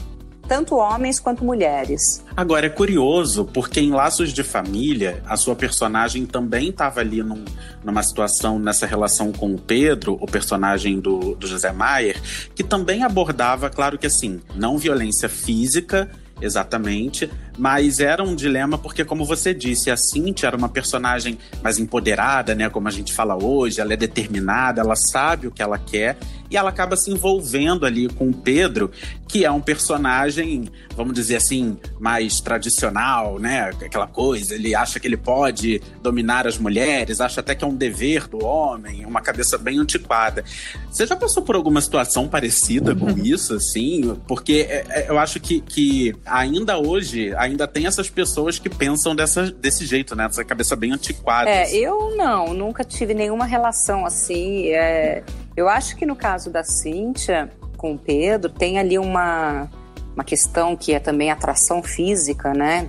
Tanto 0.49 0.75
homens 0.75 1.21
quanto 1.21 1.45
mulheres. 1.45 2.25
Agora 2.37 2.67
é 2.67 2.69
curioso, 2.69 3.45
porque 3.45 3.79
em 3.79 3.93
Laços 3.93 4.33
de 4.33 4.43
Família, 4.43 5.23
a 5.25 5.37
sua 5.37 5.55
personagem 5.55 6.27
também 6.27 6.71
estava 6.71 6.99
ali 6.99 7.23
num- 7.23 7.45
numa 7.85 8.03
situação, 8.03 8.59
nessa 8.59 8.85
relação 8.85 9.31
com 9.31 9.55
o 9.55 9.59
Pedro, 9.61 10.19
o 10.21 10.27
personagem 10.27 10.99
do, 10.99 11.37
do 11.37 11.47
José 11.47 11.71
Maier, 11.73 12.21
que 12.53 12.65
também 12.65 13.05
abordava, 13.05 13.71
claro 13.71 13.97
que 13.97 14.09
assim, 14.09 14.41
não 14.57 14.77
violência 14.77 15.29
física, 15.29 16.11
exatamente, 16.41 17.31
mas 17.61 18.01
era 18.01 18.23
um 18.23 18.35
dilema 18.35 18.79
porque, 18.79 19.05
como 19.05 19.23
você 19.23 19.53
disse, 19.53 19.91
a 19.91 19.97
Cintia 19.97 20.47
era 20.47 20.57
uma 20.57 20.71
personagem 20.71 21.37
mais 21.63 21.79
empoderada, 21.79 22.55
né? 22.55 22.71
Como 22.71 22.89
a 22.89 22.91
gente 22.91 23.13
fala 23.13 23.37
hoje, 23.37 23.83
ela 23.83 23.93
é 23.93 23.97
determinada, 23.99 24.81
ela 24.81 24.97
sabe 24.97 25.47
o 25.47 25.51
que 25.51 25.61
ela 25.61 25.77
quer 25.77 26.17
e 26.51 26.57
ela 26.57 26.71
acaba 26.71 26.97
se 26.97 27.11
envolvendo 27.11 27.87
ali 27.87 28.09
com 28.09 28.29
o 28.29 28.35
Pedro, 28.35 28.91
que 29.29 29.45
é 29.45 29.51
um 29.51 29.61
personagem, 29.61 30.69
vamos 30.97 31.15
dizer 31.15 31.37
assim, 31.37 31.79
mais 32.01 32.41
tradicional, 32.41 33.39
né? 33.39 33.71
Aquela 33.81 34.09
coisa, 34.09 34.57
ele 34.57 34.75
acha 34.75 34.99
que 34.99 35.07
ele 35.07 35.17
pode 35.17 35.81
dominar 36.03 36.49
as 36.49 36.59
mulheres, 36.59 37.21
acha 37.21 37.41
até 37.41 37.55
que 37.55 37.65
é 37.65 37.67
um 37.69 37.77
dever 37.77 38.27
do 38.27 38.45
homem, 38.45 39.07
uma 39.07 39.21
cabeça 39.21 39.57
bem 39.57 39.79
antiquada. 39.79 40.45
Você 40.91 41.07
já 41.07 41.15
passou 41.15 41.45
por 41.45 41.55
alguma 41.55 41.81
situação 41.81 42.27
parecida 42.27 42.97
com 42.97 43.11
isso, 43.25 43.55
assim? 43.55 44.17
Porque 44.27 44.67
é, 44.69 44.85
é, 44.89 45.07
eu 45.09 45.19
acho 45.21 45.39
que, 45.39 45.61
que 45.61 46.13
ainda 46.27 46.79
hoje, 46.79 47.33
ainda 47.51 47.69
tem 47.69 47.87
essas 47.87 48.09
pessoas 48.09 48.59
que 48.59 48.69
pensam 48.69 49.15
dessa, 49.15 49.51
desse 49.51 49.85
jeito, 49.85 50.17
né? 50.17 50.27
Essa 50.27 50.45
cabeça 50.45 50.75
bem 50.75 50.93
antiquada. 50.93 51.51
É, 51.51 51.63
assim. 51.63 51.77
eu 51.77 52.17
não, 52.17 52.55
nunca 52.55 52.83
tive 52.85 53.15
nenhuma 53.15 53.45
relação 53.45 54.07
assim. 54.07 54.69
é, 54.69 55.23
eu 55.57 55.69
acho 55.69 55.97
que 55.97 56.07
no 56.07 56.17
caso 56.17 56.51
da 56.51 56.65
Cíntia 56.65 57.51
com 57.81 57.95
o 57.95 57.99
Pedro, 57.99 58.51
tem 58.51 58.79
ali 58.79 58.99
uma, 58.99 59.67
uma 60.15 60.23
questão 60.23 60.77
que 60.77 60.93
é 60.93 61.01
também 61.01 61.31
atração 61.31 61.83
física, 61.83 62.53
né? 62.53 62.87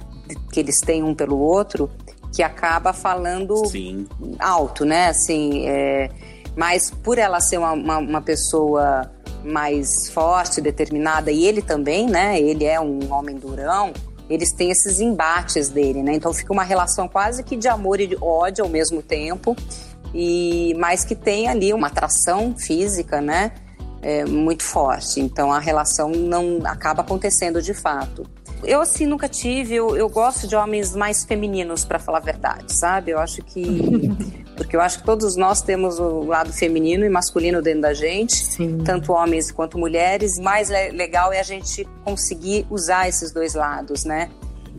Que 0.52 0.60
eles 0.60 0.82
têm 0.82 1.02
um 1.02 1.16
pelo 1.16 1.40
outro, 1.40 1.90
que 2.34 2.44
acaba 2.44 2.92
falando 2.92 3.66
Sim. 3.68 4.06
alto, 4.38 4.84
né? 4.84 5.08
Assim, 5.08 5.66
é, 5.66 6.10
mas 6.58 6.92
por 6.92 7.18
ela 7.18 7.40
ser 7.40 7.58
uma, 7.58 7.72
uma, 7.72 7.98
uma 8.00 8.22
pessoa 8.22 9.10
mais 9.46 10.10
forte, 10.10 10.60
determinada, 10.60 11.32
e 11.32 11.46
ele 11.46 11.62
também, 11.62 12.08
né? 12.08 12.38
Ele 12.38 12.66
é 12.66 12.80
um 12.80 13.14
homem 13.14 13.38
durão. 13.38 13.94
Eles 14.34 14.52
têm 14.52 14.72
esses 14.72 15.00
embates 15.00 15.70
dele, 15.70 16.02
né? 16.02 16.14
Então 16.14 16.34
fica 16.34 16.52
uma 16.52 16.64
relação 16.64 17.08
quase 17.08 17.44
que 17.44 17.56
de 17.56 17.68
amor 17.68 18.00
e 18.00 18.08
de 18.08 18.18
ódio 18.22 18.64
ao 18.64 18.70
mesmo 18.70 19.02
tempo, 19.02 19.56
e 20.14 20.74
mas 20.78 21.04
que 21.04 21.16
tem 21.16 21.48
ali 21.48 21.74
uma 21.74 21.88
atração 21.88 22.56
física, 22.56 23.22
né? 23.22 23.52
É, 24.02 24.26
muito 24.26 24.64
forte. 24.64 25.20
Então 25.20 25.52
a 25.52 25.60
relação 25.60 26.10
não 26.10 26.60
acaba 26.66 27.02
acontecendo 27.02 27.62
de 27.62 27.74
fato. 27.74 28.26
Eu, 28.64 28.82
assim, 28.82 29.06
nunca 29.06 29.28
tive. 29.28 29.76
Eu, 29.76 29.96
eu 29.96 30.08
gosto 30.10 30.48
de 30.48 30.56
homens 30.56 30.96
mais 30.96 31.24
femininos, 31.24 31.84
para 31.86 32.00
falar 32.00 32.20
a 32.20 32.22
verdade, 32.22 32.74
sabe? 32.74 33.12
Eu 33.12 33.20
acho 33.20 33.42
que. 33.44 34.42
Porque 34.56 34.76
eu 34.76 34.82
acho 34.82 35.00
que 35.00 35.06
todos 35.06 35.36
nós 35.36 35.62
temos 35.64 35.98
o 36.00 36.24
lado 36.24 36.54
feminino 36.54 37.04
e 37.04 37.10
masculino 37.10 37.62
dentro 37.64 37.82
da 37.82 37.94
gente, 37.96 38.36
Sim. 38.36 38.78
tanto 38.80 39.12
homens 39.12 39.52
quanto 39.52 39.76
mulheres. 39.78 40.38
O 40.38 40.44
mais 40.44 40.70
le- 40.70 40.92
legal 40.92 41.34
é 41.34 41.40
a 41.40 41.44
gente 41.44 41.88
conseguir 42.04 42.68
usar 42.70 43.10
esses 43.10 43.32
dois 43.32 43.56
lados, 43.56 44.06
né? 44.06 44.30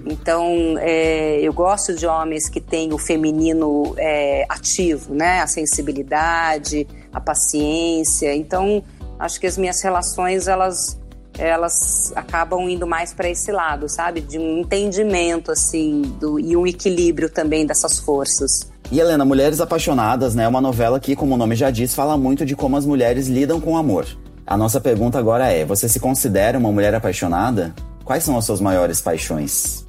Então, 0.07 0.77
é, 0.79 1.41
eu 1.41 1.53
gosto 1.53 1.95
de 1.95 2.07
homens 2.07 2.49
que 2.49 2.61
têm 2.61 2.93
o 2.93 2.99
feminino 2.99 3.95
é, 3.99 4.45
ativo, 4.49 5.15
né? 5.15 5.41
A 5.41 5.47
sensibilidade, 5.47 6.87
a 7.13 7.21
paciência. 7.21 8.35
Então, 8.35 8.85
acho 9.19 9.41
que 9.41 9.47
as 9.47 9.57
minhas 9.59 9.83
relações, 9.83 10.47
elas 10.49 10.99
elas 11.39 12.13
acabam 12.15 12.69
indo 12.69 12.87
mais 12.87 13.13
para 13.15 13.29
esse 13.29 13.51
lado, 13.51 13.89
sabe? 13.89 14.21
De 14.21 14.39
um 14.39 14.59
entendimento, 14.59 15.51
assim, 15.51 16.03
do, 16.21 16.39
e 16.39 16.57
um 16.57 16.67
equilíbrio 16.67 17.31
também 17.31 17.67
dessas 17.67 17.99
forças. 17.99 18.71
E 18.91 19.01
Helena, 19.01 19.25
Mulheres 19.25 19.61
Apaixonadas, 19.61 20.35
né? 20.35 20.45
É 20.45 20.49
uma 20.49 20.61
novela 20.61 21.01
que, 21.01 21.17
como 21.17 21.35
o 21.35 21.39
nome 21.39 21.57
já 21.57 21.71
diz, 21.71 21.95
fala 21.95 22.17
muito 22.17 22.45
de 22.45 22.55
como 22.55 22.77
as 22.77 22.85
mulheres 22.85 23.27
lidam 23.27 23.61
com 23.61 23.73
o 23.73 23.77
amor. 23.77 24.07
A 24.47 24.57
nossa 24.57 24.81
pergunta 24.81 25.19
agora 25.19 25.51
é: 25.51 25.65
você 25.65 25.89
se 25.89 25.99
considera 25.99 26.59
uma 26.59 26.71
mulher 26.71 26.95
apaixonada? 26.95 27.75
Quais 28.05 28.25
são 28.25 28.37
as 28.37 28.45
suas 28.45 28.61
maiores 28.61 29.01
paixões? 29.01 29.87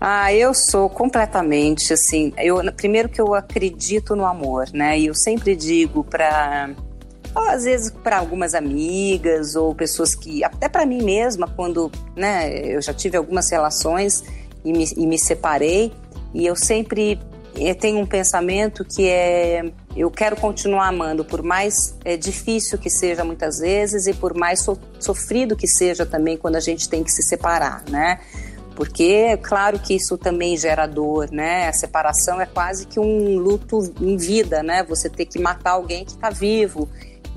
Ah, 0.00 0.32
eu 0.32 0.54
sou 0.54 0.88
completamente 0.88 1.92
assim. 1.92 2.32
Eu 2.38 2.60
primeiro 2.72 3.08
que 3.08 3.20
eu 3.20 3.34
acredito 3.34 4.14
no 4.14 4.24
amor, 4.24 4.68
né? 4.72 4.98
E 4.98 5.06
eu 5.06 5.14
sempre 5.14 5.56
digo 5.56 6.04
para 6.04 6.70
às 7.34 7.64
vezes 7.64 7.90
para 7.90 8.18
algumas 8.18 8.54
amigas 8.54 9.54
ou 9.54 9.74
pessoas 9.74 10.14
que 10.14 10.42
até 10.44 10.68
para 10.68 10.84
mim 10.86 11.02
mesma 11.02 11.48
quando, 11.48 11.90
né? 12.16 12.50
Eu 12.64 12.82
já 12.82 12.92
tive 12.92 13.16
algumas 13.16 13.50
relações 13.50 14.24
e 14.64 14.72
me, 14.72 14.84
e 14.96 15.06
me 15.06 15.18
separei 15.18 15.92
e 16.34 16.46
eu 16.46 16.56
sempre 16.56 17.18
eu 17.54 17.74
tenho 17.74 17.98
um 17.98 18.06
pensamento 18.06 18.84
que 18.84 19.08
é 19.08 19.70
eu 19.96 20.10
quero 20.10 20.36
continuar 20.36 20.88
amando 20.88 21.24
por 21.24 21.42
mais 21.42 21.96
é, 22.04 22.16
difícil 22.16 22.78
que 22.78 22.88
seja 22.88 23.24
muitas 23.24 23.58
vezes 23.58 24.06
e 24.06 24.14
por 24.14 24.34
mais 24.34 24.60
so, 24.60 24.78
sofrido 25.00 25.56
que 25.56 25.66
seja 25.66 26.06
também 26.06 26.36
quando 26.36 26.56
a 26.56 26.60
gente 26.60 26.88
tem 26.88 27.02
que 27.02 27.10
se 27.10 27.22
separar, 27.22 27.82
né? 27.90 28.20
Porque, 28.78 29.36
claro 29.38 29.76
que 29.80 29.96
isso 29.96 30.16
também 30.16 30.56
gera 30.56 30.86
dor, 30.86 31.32
né? 31.32 31.66
A 31.66 31.72
separação 31.72 32.40
é 32.40 32.46
quase 32.46 32.86
que 32.86 33.00
um 33.00 33.36
luto 33.36 33.92
em 34.00 34.16
vida, 34.16 34.62
né? 34.62 34.84
Você 34.84 35.10
ter 35.10 35.26
que 35.26 35.36
matar 35.36 35.72
alguém 35.72 36.04
que 36.04 36.12
está 36.12 36.30
vivo. 36.30 36.88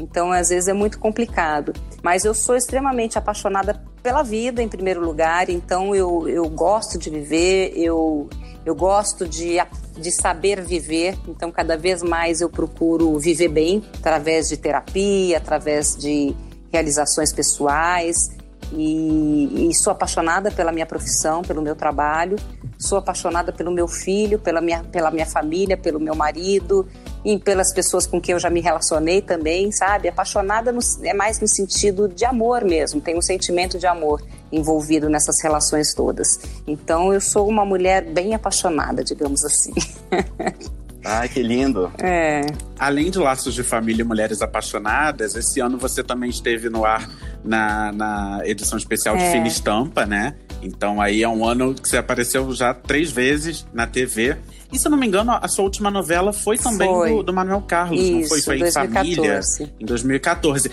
Então, 0.01 0.31
às 0.31 0.49
vezes 0.49 0.67
é 0.67 0.73
muito 0.73 0.97
complicado. 0.99 1.73
Mas 2.01 2.25
eu 2.25 2.33
sou 2.33 2.55
extremamente 2.55 3.17
apaixonada 3.17 3.81
pela 4.01 4.23
vida, 4.23 4.61
em 4.61 4.67
primeiro 4.67 4.99
lugar. 4.99 5.49
Então, 5.49 5.95
eu, 5.95 6.27
eu 6.27 6.49
gosto 6.49 6.97
de 6.97 7.09
viver, 7.09 7.73
eu, 7.75 8.27
eu 8.65 8.73
gosto 8.73 9.27
de, 9.27 9.57
de 9.95 10.11
saber 10.11 10.61
viver. 10.61 11.15
Então, 11.27 11.51
cada 11.51 11.77
vez 11.77 12.01
mais 12.01 12.41
eu 12.41 12.49
procuro 12.49 13.17
viver 13.19 13.49
bem, 13.49 13.83
através 13.99 14.49
de 14.49 14.57
terapia, 14.57 15.37
através 15.37 15.95
de 15.95 16.35
realizações 16.71 17.31
pessoais. 17.31 18.31
E, 18.73 19.69
e, 19.69 19.75
sou 19.75 19.91
apaixonada 19.91 20.49
pela 20.49 20.71
minha 20.71 20.86
profissão, 20.86 21.41
pelo 21.41 21.62
meu 21.62 21.75
trabalho, 21.75 22.38
sou 22.77 22.97
apaixonada 22.97 23.51
pelo 23.51 23.69
meu 23.69 23.88
filho, 23.88 24.39
pela 24.39 24.62
minha, 24.62 24.84
pela 24.84 25.12
minha 25.12 25.25
família, 25.25 25.75
pelo 25.75 25.99
meu 25.99 26.15
marido 26.15 26.88
e 27.23 27.38
pelas 27.38 27.73
pessoas 27.73 28.07
com 28.07 28.19
quem 28.19 28.34
eu 28.34 28.39
já 28.39 28.49
me 28.49 28.62
relacionei 28.62 29.21
também, 29.21 29.71
sabe? 29.71 30.07
Apaixonada 30.07 30.71
no, 30.71 30.79
é 31.03 31.13
mais 31.13 31.39
no 31.39 31.47
sentido 31.47 32.07
de 32.07 32.23
amor 32.23 32.63
mesmo, 32.63 33.01
tem 33.01 33.17
um 33.17 33.21
sentimento 33.21 33.77
de 33.77 33.86
amor 33.86 34.23
envolvido 34.51 35.10
nessas 35.10 35.41
relações 35.41 35.93
todas. 35.93 36.27
Então 36.65 37.13
eu 37.13 37.21
sou 37.21 37.47
uma 37.47 37.65
mulher 37.65 38.03
bem 38.05 38.34
apaixonada, 38.34 39.03
digamos 39.03 39.43
assim. 39.43 39.73
Ai, 41.03 41.27
que 41.27 41.41
lindo. 41.41 41.91
É. 42.01 42.41
Além 42.77 43.09
de 43.09 43.17
Laços 43.17 43.53
de 43.53 43.63
Família 43.63 44.03
e 44.03 44.05
Mulheres 44.05 44.41
Apaixonadas, 44.41 45.35
esse 45.35 45.59
ano 45.59 45.77
você 45.77 46.03
também 46.03 46.29
esteve 46.29 46.69
no 46.69 46.85
ar 46.85 47.09
na, 47.43 47.91
na 47.91 48.41
edição 48.43 48.77
especial 48.77 49.15
de 49.17 49.23
É. 49.23 49.31
Fina 49.31 49.47
Estampa, 49.47 50.05
né? 50.05 50.35
Então 50.61 51.01
aí 51.01 51.23
é 51.23 51.29
um 51.29 51.43
ano 51.45 51.73
que 51.73 51.89
você 51.89 51.97
apareceu 51.97 52.51
já 52.53 52.73
três 52.73 53.11
vezes 53.11 53.65
na 53.73 53.87
TV. 53.87 54.37
E 54.71 54.77
se 54.77 54.87
eu 54.87 54.91
não 54.91 54.97
me 54.97 55.07
engano, 55.07 55.31
a 55.31 55.47
sua 55.47 55.65
última 55.65 55.89
novela 55.89 56.31
foi 56.31 56.57
também 56.57 56.87
Foi. 56.87 57.09
Do, 57.09 57.23
do 57.23 57.33
Manuel 57.33 57.61
Carlos, 57.61 57.99
não 57.99 58.19
Isso, 58.19 58.29
foi? 58.29 58.41
Foi 58.41 58.55
em 58.57 58.59
2014. 58.59 58.93
Família, 58.93 59.41
em 59.79 59.85
2014. 59.85 60.71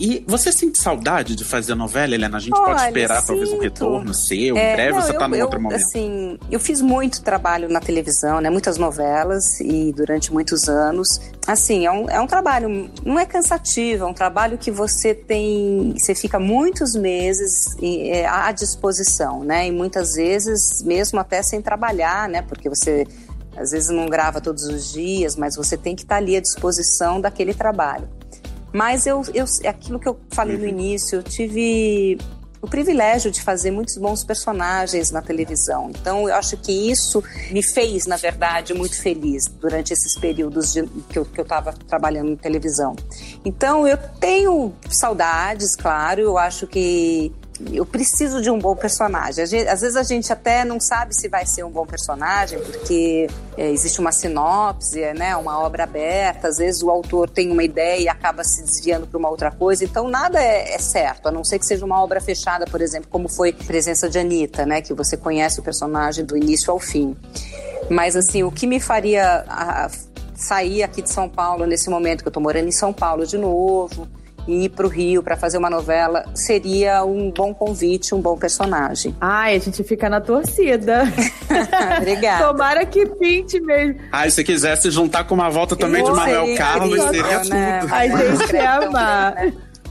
E 0.00 0.24
você 0.28 0.52
sente 0.52 0.80
saudade 0.80 1.34
de 1.34 1.44
fazer 1.44 1.74
novela, 1.74 2.14
Helena? 2.14 2.36
A 2.36 2.40
gente 2.40 2.54
Olha, 2.56 2.66
pode 2.66 2.82
esperar 2.86 3.24
talvez 3.26 3.48
um 3.48 3.52
sinto. 3.52 3.62
retorno 3.62 4.14
seu? 4.14 4.56
É, 4.56 4.72
em 4.72 4.76
breve 4.76 4.92
não, 4.92 5.00
você 5.02 5.12
tá 5.12 5.24
eu- 5.24 5.28
num 5.28 5.40
outro 5.42 5.60
momento. 5.60 5.80
Assim, 5.80 6.38
eu 6.50 6.60
fiz 6.60 6.80
muito 6.80 7.20
trabalho 7.20 7.68
na 7.68 7.80
televisão, 7.80 8.40
né? 8.40 8.48
Muitas 8.48 8.78
novelas 8.78 9.58
e 9.60 9.92
durante 9.92 10.32
muitos 10.32 10.68
anos. 10.68 11.20
Assim, 11.48 11.84
é 11.84 11.90
um, 11.90 12.08
é 12.08 12.20
um 12.20 12.28
trabalho, 12.28 12.88
não 13.04 13.18
é 13.18 13.26
cansativo, 13.26 14.04
é 14.04 14.06
um 14.06 14.14
trabalho 14.14 14.56
que 14.56 14.70
você 14.70 15.14
tem, 15.14 15.94
você 15.98 16.14
fica 16.14 16.38
muitos 16.38 16.94
meses 16.94 17.74
é, 17.82 18.24
à 18.24 18.52
disposição, 18.52 19.42
né? 19.42 19.66
E 19.66 19.72
muitas 19.72 20.14
vezes, 20.14 20.80
mesmo 20.84 21.18
até 21.18 21.42
sem 21.42 21.60
trabalhar, 21.60 22.28
né? 22.28 22.42
Porque 22.42 22.68
você 22.68 23.04
às 23.56 23.72
vezes 23.72 23.88
não 23.90 24.06
grava 24.06 24.40
todos 24.40 24.62
os 24.68 24.92
dias, 24.92 25.34
mas 25.34 25.56
você 25.56 25.76
tem 25.76 25.96
que 25.96 26.02
estar 26.02 26.16
ali 26.18 26.36
à 26.36 26.40
disposição 26.40 27.20
daquele 27.20 27.52
trabalho. 27.52 28.08
Mas 28.72 29.06
eu, 29.06 29.22
eu 29.34 29.44
aquilo 29.66 29.98
que 29.98 30.08
eu 30.08 30.18
falei 30.30 30.56
no 30.56 30.66
início, 30.66 31.16
eu 31.16 31.22
tive 31.22 32.18
o 32.60 32.66
privilégio 32.66 33.30
de 33.30 33.40
fazer 33.42 33.70
muitos 33.70 33.96
bons 33.96 34.24
personagens 34.24 35.10
na 35.10 35.22
televisão. 35.22 35.90
Então, 35.90 36.28
eu 36.28 36.34
acho 36.34 36.56
que 36.56 36.72
isso 36.72 37.22
me 37.50 37.62
fez, 37.62 38.06
na 38.06 38.16
verdade, 38.16 38.74
muito 38.74 39.00
feliz 39.00 39.46
durante 39.46 39.92
esses 39.92 40.18
períodos 40.18 40.72
de, 40.72 40.82
que 41.08 41.18
eu 41.18 41.26
estava 41.36 41.72
trabalhando 41.72 42.32
em 42.32 42.36
televisão. 42.36 42.96
Então, 43.44 43.86
eu 43.86 43.96
tenho 44.18 44.74
saudades, 44.90 45.76
claro, 45.76 46.20
eu 46.20 46.36
acho 46.38 46.66
que 46.66 47.32
eu 47.72 47.84
preciso 47.84 48.40
de 48.40 48.50
um 48.50 48.58
bom 48.58 48.76
personagem. 48.76 49.42
Às 49.42 49.80
vezes 49.80 49.96
a 49.96 50.02
gente 50.02 50.32
até 50.32 50.64
não 50.64 50.78
sabe 50.78 51.14
se 51.14 51.28
vai 51.28 51.44
ser 51.44 51.64
um 51.64 51.70
bom 51.70 51.84
personagem, 51.84 52.58
porque 52.60 53.28
é, 53.56 53.70
existe 53.70 54.00
uma 54.00 54.12
sinopse, 54.12 55.00
né, 55.14 55.36
uma 55.36 55.60
obra 55.60 55.84
aberta, 55.84 56.48
às 56.48 56.58
vezes 56.58 56.82
o 56.82 56.90
autor 56.90 57.28
tem 57.28 57.50
uma 57.50 57.64
ideia 57.64 58.02
e 58.02 58.08
acaba 58.08 58.44
se 58.44 58.62
desviando 58.62 59.06
para 59.06 59.18
uma 59.18 59.28
outra 59.28 59.50
coisa, 59.50 59.84
então 59.84 60.08
nada 60.08 60.40
é, 60.40 60.74
é, 60.74 60.78
certo, 60.78 61.28
a 61.28 61.32
não 61.32 61.42
ser 61.42 61.58
que 61.58 61.66
seja 61.66 61.84
uma 61.84 62.02
obra 62.02 62.20
fechada, 62.20 62.64
por 62.66 62.80
exemplo, 62.80 63.08
como 63.10 63.28
foi 63.28 63.50
a 63.50 63.64
Presença 63.64 64.08
de 64.08 64.18
Anitta, 64.18 64.64
né, 64.64 64.80
que 64.80 64.94
você 64.94 65.16
conhece 65.16 65.60
o 65.60 65.62
personagem 65.62 66.24
do 66.24 66.36
início 66.36 66.72
ao 66.72 66.78
fim. 66.78 67.16
Mas, 67.90 68.16
assim, 68.16 68.42
o 68.42 68.52
que 68.52 68.66
me 68.66 68.78
faria 68.78 69.44
a, 69.48 69.90
sair 70.34 70.82
aqui 70.82 71.02
de 71.02 71.10
São 71.10 71.28
Paulo 71.28 71.66
nesse 71.66 71.90
momento 71.90 72.22
que 72.22 72.28
eu 72.28 72.30
estou 72.30 72.42
morando 72.42 72.68
em 72.68 72.72
São 72.72 72.92
Paulo 72.92 73.26
de 73.26 73.36
novo, 73.36 74.06
e 74.48 74.64
ir 74.64 74.70
para 74.70 74.86
o 74.86 74.88
Rio 74.88 75.22
para 75.22 75.36
fazer 75.36 75.58
uma 75.58 75.68
novela 75.68 76.24
seria 76.34 77.04
um 77.04 77.30
bom 77.30 77.52
convite, 77.52 78.14
um 78.14 78.20
bom 78.20 78.36
personagem. 78.36 79.14
Ai, 79.20 79.56
a 79.56 79.58
gente 79.58 79.84
fica 79.84 80.08
na 80.08 80.20
torcida. 80.20 81.04
Obrigada. 81.98 82.46
Tomara 82.46 82.86
que 82.86 83.04
pinte 83.06 83.60
mesmo. 83.60 84.00
Ai, 84.10 84.30
se 84.30 84.42
quiser 84.42 84.76
se 84.76 84.90
juntar 84.90 85.24
com 85.24 85.34
uma 85.34 85.50
volta 85.50 85.76
também 85.76 86.02
de 86.02 86.10
Manuel 86.10 86.56
Carlos, 86.56 87.02
seria 87.04 87.44
né? 87.44 87.80
tudo. 87.80 87.94
A 87.94 88.06
gente 88.06 88.52
ia 88.54 88.74
amar. 88.74 89.34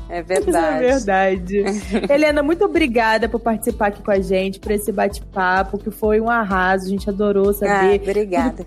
É 0.09 0.21
verdade. 0.21 0.85
É 0.85 0.91
verdade. 0.91 1.63
Helena, 2.09 2.41
muito 2.41 2.63
obrigada 2.65 3.27
por 3.27 3.39
participar 3.39 3.87
aqui 3.87 4.01
com 4.01 4.11
a 4.11 4.19
gente, 4.19 4.59
por 4.59 4.71
esse 4.71 4.91
bate-papo, 4.91 5.77
que 5.77 5.91
foi 5.91 6.21
um 6.21 6.29
arraso. 6.29 6.85
A 6.85 6.89
gente 6.89 7.09
adorou 7.09 7.53
saber. 7.53 7.99
Ah, 7.99 8.09
obrigada 8.09 8.65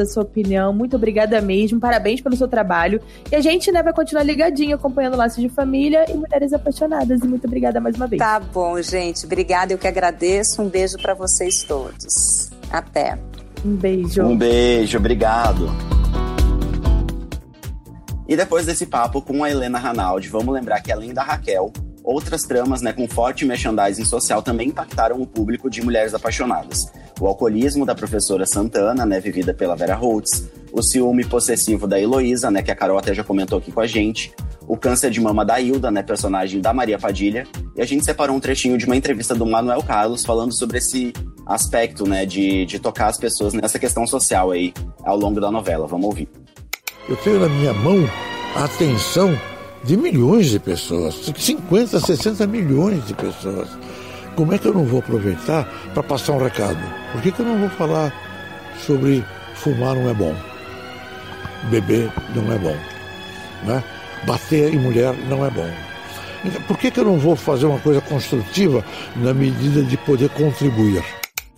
a 0.00 0.06
sua 0.06 0.22
opinião. 0.22 0.72
Muito 0.72 0.96
obrigada 0.96 1.40
mesmo. 1.40 1.80
Parabéns 1.80 2.20
pelo 2.20 2.36
seu 2.36 2.48
trabalho. 2.48 3.00
E 3.30 3.34
a 3.34 3.40
gente 3.40 3.70
né, 3.72 3.82
vai 3.82 3.92
continuar 3.92 4.22
ligadinho, 4.22 4.76
acompanhando 4.76 5.16
Laços 5.16 5.42
de 5.42 5.48
Família 5.48 6.04
e 6.08 6.14
Mulheres 6.14 6.52
Apaixonadas. 6.52 7.20
E 7.20 7.26
muito 7.26 7.46
obrigada 7.46 7.80
mais 7.80 7.96
uma 7.96 8.06
vez. 8.06 8.18
Tá 8.20 8.38
bom, 8.38 8.80
gente. 8.80 9.26
Obrigada, 9.26 9.72
eu 9.72 9.78
que 9.78 9.88
agradeço. 9.88 10.62
Um 10.62 10.68
beijo 10.68 10.96
para 10.98 11.14
vocês 11.14 11.64
todos. 11.64 12.50
Até. 12.70 13.18
Um 13.64 13.74
beijo. 13.74 14.22
Um 14.22 14.36
beijo, 14.36 14.98
obrigado. 14.98 15.95
E 18.28 18.36
depois 18.36 18.66
desse 18.66 18.86
papo 18.86 19.22
com 19.22 19.44
a 19.44 19.50
Helena 19.50 19.78
Ranaldi, 19.78 20.28
vamos 20.28 20.52
lembrar 20.52 20.80
que 20.80 20.90
além 20.90 21.14
da 21.14 21.22
Raquel, 21.22 21.72
outras 22.02 22.42
tramas 22.42 22.82
né, 22.82 22.92
com 22.92 23.08
forte 23.08 23.44
merchandising 23.44 24.04
social 24.04 24.42
também 24.42 24.68
impactaram 24.68 25.20
o 25.20 25.26
público 25.26 25.70
de 25.70 25.82
Mulheres 25.82 26.14
Apaixonadas. 26.14 26.90
O 27.20 27.26
alcoolismo 27.26 27.86
da 27.86 27.94
professora 27.94 28.44
Santana, 28.44 29.06
né, 29.06 29.20
vivida 29.20 29.54
pela 29.54 29.76
Vera 29.76 29.94
Holtz, 29.94 30.50
o 30.72 30.82
ciúme 30.82 31.24
possessivo 31.24 31.86
da 31.86 32.00
Heloísa, 32.00 32.50
né, 32.50 32.62
que 32.62 32.70
a 32.70 32.76
Carol 32.76 32.98
até 32.98 33.14
já 33.14 33.24
comentou 33.24 33.58
aqui 33.58 33.72
com 33.72 33.80
a 33.80 33.86
gente, 33.86 34.34
o 34.68 34.76
câncer 34.76 35.10
de 35.10 35.20
mama 35.20 35.44
da 35.44 35.60
Hilda, 35.60 35.90
né, 35.90 36.02
personagem 36.02 36.60
da 36.60 36.72
Maria 36.72 36.98
Padilha, 36.98 37.46
e 37.76 37.80
a 37.80 37.86
gente 37.86 38.04
separou 38.04 38.36
um 38.36 38.40
trechinho 38.40 38.76
de 38.76 38.86
uma 38.86 38.96
entrevista 38.96 39.34
do 39.34 39.46
Manuel 39.46 39.82
Carlos 39.82 40.24
falando 40.24 40.52
sobre 40.52 40.78
esse 40.78 41.12
aspecto, 41.46 42.06
né, 42.08 42.26
de, 42.26 42.66
de 42.66 42.78
tocar 42.78 43.06
as 43.06 43.16
pessoas 43.16 43.54
nessa 43.54 43.78
questão 43.78 44.06
social 44.06 44.50
aí 44.50 44.74
ao 45.04 45.16
longo 45.16 45.40
da 45.40 45.50
novela. 45.50 45.86
Vamos 45.86 46.06
ouvir. 46.06 46.28
Eu 47.08 47.16
tenho 47.16 47.38
na 47.38 47.48
minha 47.48 47.72
mão 47.72 48.08
a 48.54 48.64
atenção 48.64 49.38
de 49.84 49.96
milhões 49.96 50.46
de 50.46 50.58
pessoas, 50.58 51.14
50, 51.36 52.00
60 52.00 52.46
milhões 52.48 53.06
de 53.06 53.14
pessoas. 53.14 53.68
Como 54.34 54.52
é 54.52 54.58
que 54.58 54.66
eu 54.66 54.74
não 54.74 54.84
vou 54.84 54.98
aproveitar 54.98 55.64
para 55.94 56.02
passar 56.02 56.32
um 56.32 56.42
recado? 56.42 56.78
Por 57.12 57.22
que, 57.22 57.30
que 57.30 57.40
eu 57.40 57.46
não 57.46 57.58
vou 57.58 57.70
falar 57.70 58.12
sobre 58.84 59.24
fumar 59.54 59.94
não 59.94 60.10
é 60.10 60.14
bom? 60.14 60.34
Beber 61.70 62.10
não 62.34 62.52
é 62.52 62.58
bom. 62.58 62.76
Né? 63.64 63.84
Bater 64.26 64.74
em 64.74 64.78
mulher 64.78 65.14
não 65.28 65.46
é 65.46 65.50
bom. 65.50 65.70
Então, 66.44 66.60
por 66.62 66.76
que, 66.76 66.90
que 66.90 66.98
eu 66.98 67.04
não 67.04 67.18
vou 67.18 67.36
fazer 67.36 67.66
uma 67.66 67.78
coisa 67.78 68.00
construtiva 68.00 68.84
na 69.14 69.32
medida 69.32 69.82
de 69.82 69.96
poder 69.96 70.28
contribuir? 70.30 71.04